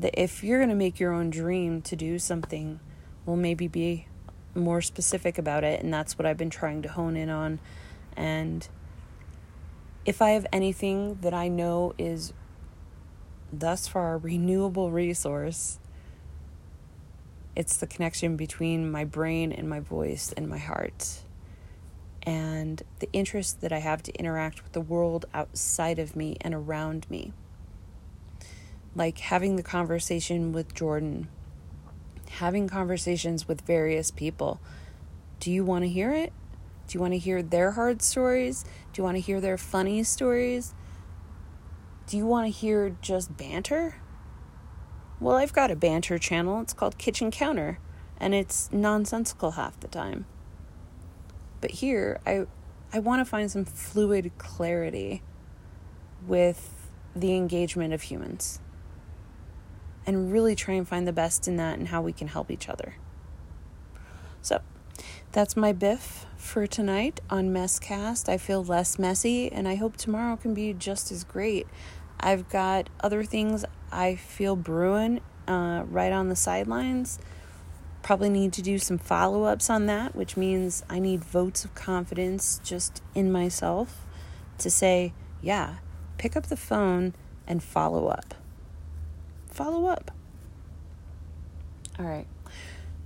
that 0.00 0.20
if 0.20 0.44
you're 0.44 0.58
going 0.58 0.68
to 0.68 0.74
make 0.74 1.00
your 1.00 1.12
own 1.12 1.30
dream 1.30 1.82
to 1.82 1.96
do 1.96 2.18
something, 2.18 2.80
well, 3.26 3.36
maybe 3.36 3.66
be 3.66 4.06
more 4.54 4.80
specific 4.80 5.38
about 5.38 5.64
it. 5.64 5.82
And 5.82 5.92
that's 5.92 6.16
what 6.16 6.24
I've 6.24 6.36
been 6.36 6.50
trying 6.50 6.82
to 6.82 6.88
hone 6.88 7.16
in 7.16 7.28
on. 7.28 7.58
And 8.16 8.66
if 10.04 10.22
I 10.22 10.30
have 10.30 10.46
anything 10.52 11.18
that 11.22 11.34
I 11.34 11.48
know 11.48 11.94
is 11.98 12.32
thus 13.52 13.88
far 13.88 14.14
a 14.14 14.18
renewable 14.18 14.90
resource, 14.90 15.78
it's 17.56 17.76
the 17.76 17.86
connection 17.86 18.36
between 18.36 18.90
my 18.90 19.04
brain 19.04 19.52
and 19.52 19.68
my 19.68 19.80
voice 19.80 20.32
and 20.36 20.48
my 20.48 20.58
heart. 20.58 21.22
And 22.22 22.82
the 22.98 23.08
interest 23.12 23.60
that 23.62 23.72
I 23.72 23.78
have 23.78 24.02
to 24.04 24.12
interact 24.14 24.62
with 24.62 24.72
the 24.72 24.80
world 24.80 25.26
outside 25.32 25.98
of 25.98 26.14
me 26.14 26.36
and 26.40 26.54
around 26.54 27.06
me 27.10 27.32
like 28.98 29.18
having 29.18 29.56
the 29.56 29.62
conversation 29.62 30.52
with 30.52 30.74
Jordan, 30.74 31.28
having 32.30 32.68
conversations 32.68 33.46
with 33.46 33.60
various 33.62 34.10
people. 34.10 34.60
Do 35.38 35.52
you 35.52 35.64
want 35.64 35.84
to 35.84 35.88
hear 35.88 36.12
it? 36.12 36.32
Do 36.88 36.96
you 36.96 37.00
want 37.00 37.12
to 37.12 37.18
hear 37.18 37.42
their 37.42 37.72
hard 37.72 38.02
stories? 38.02 38.64
Do 38.92 39.00
you 39.00 39.04
want 39.04 39.16
to 39.16 39.20
hear 39.20 39.40
their 39.40 39.56
funny 39.56 40.02
stories? 40.02 40.74
Do 42.08 42.16
you 42.16 42.24
want 42.24 42.46
to 42.46 42.50
hear 42.50 42.96
just 43.02 43.36
banter? 43.36 43.96
Well, 45.20 45.36
I've 45.36 45.52
got 45.52 45.70
a 45.70 45.76
banter 45.76 46.16
channel. 46.16 46.62
It's 46.62 46.72
called 46.72 46.96
Kitchen 46.96 47.30
Counter, 47.30 47.80
and 48.18 48.34
it's 48.34 48.72
nonsensical 48.72 49.52
half 49.52 49.78
the 49.80 49.88
time. 49.88 50.24
But 51.60 51.72
here, 51.72 52.18
I 52.26 52.46
I 52.94 52.98
want 53.00 53.20
to 53.20 53.26
find 53.26 53.50
some 53.50 53.66
fluid 53.66 54.32
clarity 54.38 55.22
with 56.26 56.90
the 57.14 57.34
engagement 57.36 57.92
of 57.92 58.00
humans 58.00 58.60
and 60.06 60.32
really 60.32 60.54
try 60.54 60.74
and 60.74 60.88
find 60.88 61.06
the 61.06 61.12
best 61.12 61.46
in 61.46 61.58
that 61.58 61.78
and 61.78 61.88
how 61.88 62.00
we 62.00 62.14
can 62.14 62.28
help 62.28 62.50
each 62.50 62.70
other. 62.70 62.94
So, 64.40 64.62
that's 65.32 65.56
my 65.56 65.74
biff 65.74 66.24
for 66.38 66.66
tonight 66.66 67.20
on 67.28 67.50
Messcast. 67.50 68.30
I 68.30 68.38
feel 68.38 68.64
less 68.64 68.98
messy 68.98 69.52
and 69.52 69.68
I 69.68 69.74
hope 69.74 69.98
tomorrow 69.98 70.36
can 70.36 70.54
be 70.54 70.72
just 70.72 71.12
as 71.12 71.24
great. 71.24 71.66
I've 72.20 72.48
got 72.48 72.88
other 73.00 73.24
things 73.24 73.64
I 73.92 74.16
feel 74.16 74.56
brewing 74.56 75.20
uh, 75.46 75.84
right 75.88 76.12
on 76.12 76.28
the 76.28 76.36
sidelines. 76.36 77.18
Probably 78.02 78.28
need 78.28 78.52
to 78.54 78.62
do 78.62 78.78
some 78.78 78.98
follow 78.98 79.44
ups 79.44 79.70
on 79.70 79.86
that, 79.86 80.14
which 80.14 80.36
means 80.36 80.82
I 80.88 80.98
need 80.98 81.24
votes 81.24 81.64
of 81.64 81.74
confidence 81.74 82.60
just 82.64 83.02
in 83.14 83.30
myself 83.30 84.04
to 84.58 84.70
say, 84.70 85.12
yeah, 85.42 85.76
pick 86.16 86.36
up 86.36 86.46
the 86.46 86.56
phone 86.56 87.14
and 87.46 87.62
follow 87.62 88.08
up. 88.08 88.34
Follow 89.46 89.86
up. 89.86 90.10
All 91.98 92.06
right. 92.06 92.26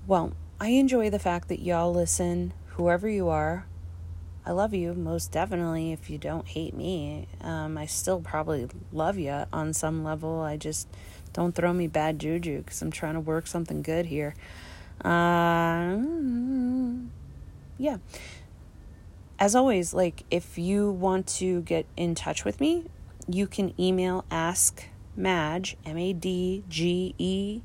Well, 0.07 0.33
I 0.61 0.69
enjoy 0.69 1.11
the 1.11 1.19
fact 1.19 1.49
that 1.49 1.61
y'all 1.61 1.93
listen, 1.93 2.53
whoever 2.67 3.09
you 3.09 3.29
are. 3.29 3.67
I 4.45 4.51
love 4.51 4.75
you 4.75 4.93
most 4.95 5.31
definitely 5.31 5.93
if 5.93 6.11
you 6.11 6.19
don't 6.19 6.47
hate 6.49 6.75
me. 6.75 7.29
Um, 7.41 7.79
I 7.79 7.87
still 7.87 8.21
probably 8.21 8.69
love 8.93 9.17
you 9.17 9.45
on 9.53 9.73
some 9.73 10.03
level. 10.03 10.41
I 10.41 10.57
just 10.57 10.89
don't 11.33 11.55
throw 11.55 11.73
me 11.73 11.87
bad 11.87 12.19
juju 12.19 12.59
because 12.59 12.83
I'm 12.83 12.91
trying 12.91 13.15
to 13.15 13.21
work 13.21 13.47
something 13.47 13.83
good 13.83 14.07
here. 14.07 14.35
Uh, 15.05 15.97
yeah. 17.79 17.99
As 19.39 19.55
always, 19.55 19.95
like 19.95 20.25
if 20.31 20.59
you 20.59 20.91
want 20.91 21.27
to 21.29 21.63
get 21.63 21.87
in 21.97 22.15
touch 22.15 22.45
with 22.45 22.61
me, 22.61 22.87
you 23.29 23.47
can 23.47 23.73
email 23.81 24.25
ask 24.31 24.89
Madge, 25.17 25.77
M 25.85 25.97
A 25.97 26.13
D 26.13 26.65
G 26.69 27.15
E, 27.19 27.61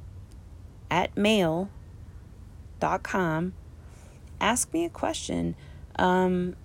at 0.92 1.18
mail 1.18 1.70
com. 3.04 3.54
Ask 4.40 4.72
me 4.74 4.86
a 4.86 4.90
question. 4.90 5.56
Um, 5.98 6.56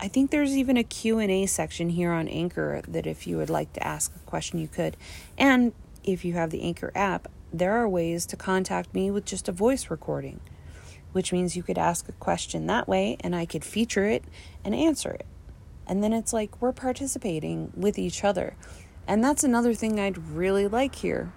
I 0.00 0.06
think 0.06 0.30
there's 0.30 0.56
even 0.56 0.76
a 0.76 0.84
Q&A 0.84 1.46
section 1.46 1.90
here 1.90 2.12
on 2.12 2.28
Anchor 2.28 2.82
that 2.86 3.06
if 3.06 3.26
you 3.26 3.36
would 3.36 3.50
like 3.50 3.72
to 3.72 3.84
ask 3.84 4.14
a 4.14 4.20
question, 4.20 4.60
you 4.60 4.68
could. 4.68 4.96
And 5.36 5.72
if 6.04 6.24
you 6.24 6.34
have 6.34 6.50
the 6.50 6.62
Anchor 6.62 6.92
app, 6.94 7.28
there 7.52 7.72
are 7.72 7.88
ways 7.88 8.24
to 8.26 8.36
contact 8.36 8.94
me 8.94 9.10
with 9.10 9.24
just 9.24 9.48
a 9.48 9.52
voice 9.52 9.90
recording, 9.90 10.38
which 11.12 11.32
means 11.32 11.56
you 11.56 11.64
could 11.64 11.78
ask 11.78 12.08
a 12.08 12.12
question 12.12 12.66
that 12.66 12.86
way 12.86 13.16
and 13.20 13.34
I 13.34 13.44
could 13.44 13.64
feature 13.64 14.04
it 14.04 14.22
and 14.64 14.72
answer 14.72 15.10
it. 15.10 15.26
And 15.84 16.04
then 16.04 16.12
it's 16.12 16.32
like 16.32 16.62
we're 16.62 16.72
participating 16.72 17.72
with 17.74 17.98
each 17.98 18.22
other. 18.22 18.54
And 19.06 19.24
that's 19.24 19.42
another 19.42 19.74
thing 19.74 19.98
I'd 19.98 20.18
really 20.18 20.68
like 20.68 20.94
here. 20.96 21.32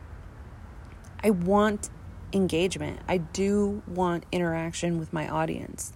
I 1.24 1.32
want 1.32 1.90
engagement. 2.32 3.00
I 3.08 3.18
do 3.18 3.82
want 3.88 4.26
interaction 4.32 5.00
with 5.00 5.12
my 5.14 5.28
audience. 5.28 5.94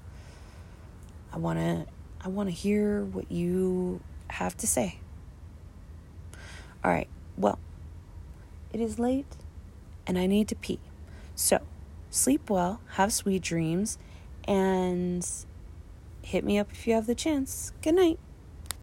I 1.33 1.37
want 1.37 1.59
to 1.59 1.85
I 2.25 2.27
want 2.27 2.49
to 2.49 2.55
hear 2.55 3.03
what 3.03 3.31
you 3.31 4.01
have 4.29 4.57
to 4.57 4.65
say. 4.65 4.97
All 6.83 6.89
right. 6.89 7.07
Well, 7.37 7.59
it 8.73 8.81
is 8.81 8.97
late 8.97 9.27
and 10.07 10.17
I 10.17 10.25
need 10.25 10.47
to 10.47 10.55
pee. 10.55 10.79
So, 11.35 11.59
sleep 12.09 12.49
well, 12.49 12.81
have 12.93 13.13
sweet 13.13 13.43
dreams, 13.43 13.99
and 14.47 15.27
hit 16.23 16.43
me 16.43 16.57
up 16.57 16.71
if 16.71 16.87
you 16.87 16.93
have 16.93 17.05
the 17.05 17.15
chance. 17.15 17.73
Good 17.81 17.95
night. 17.95 18.19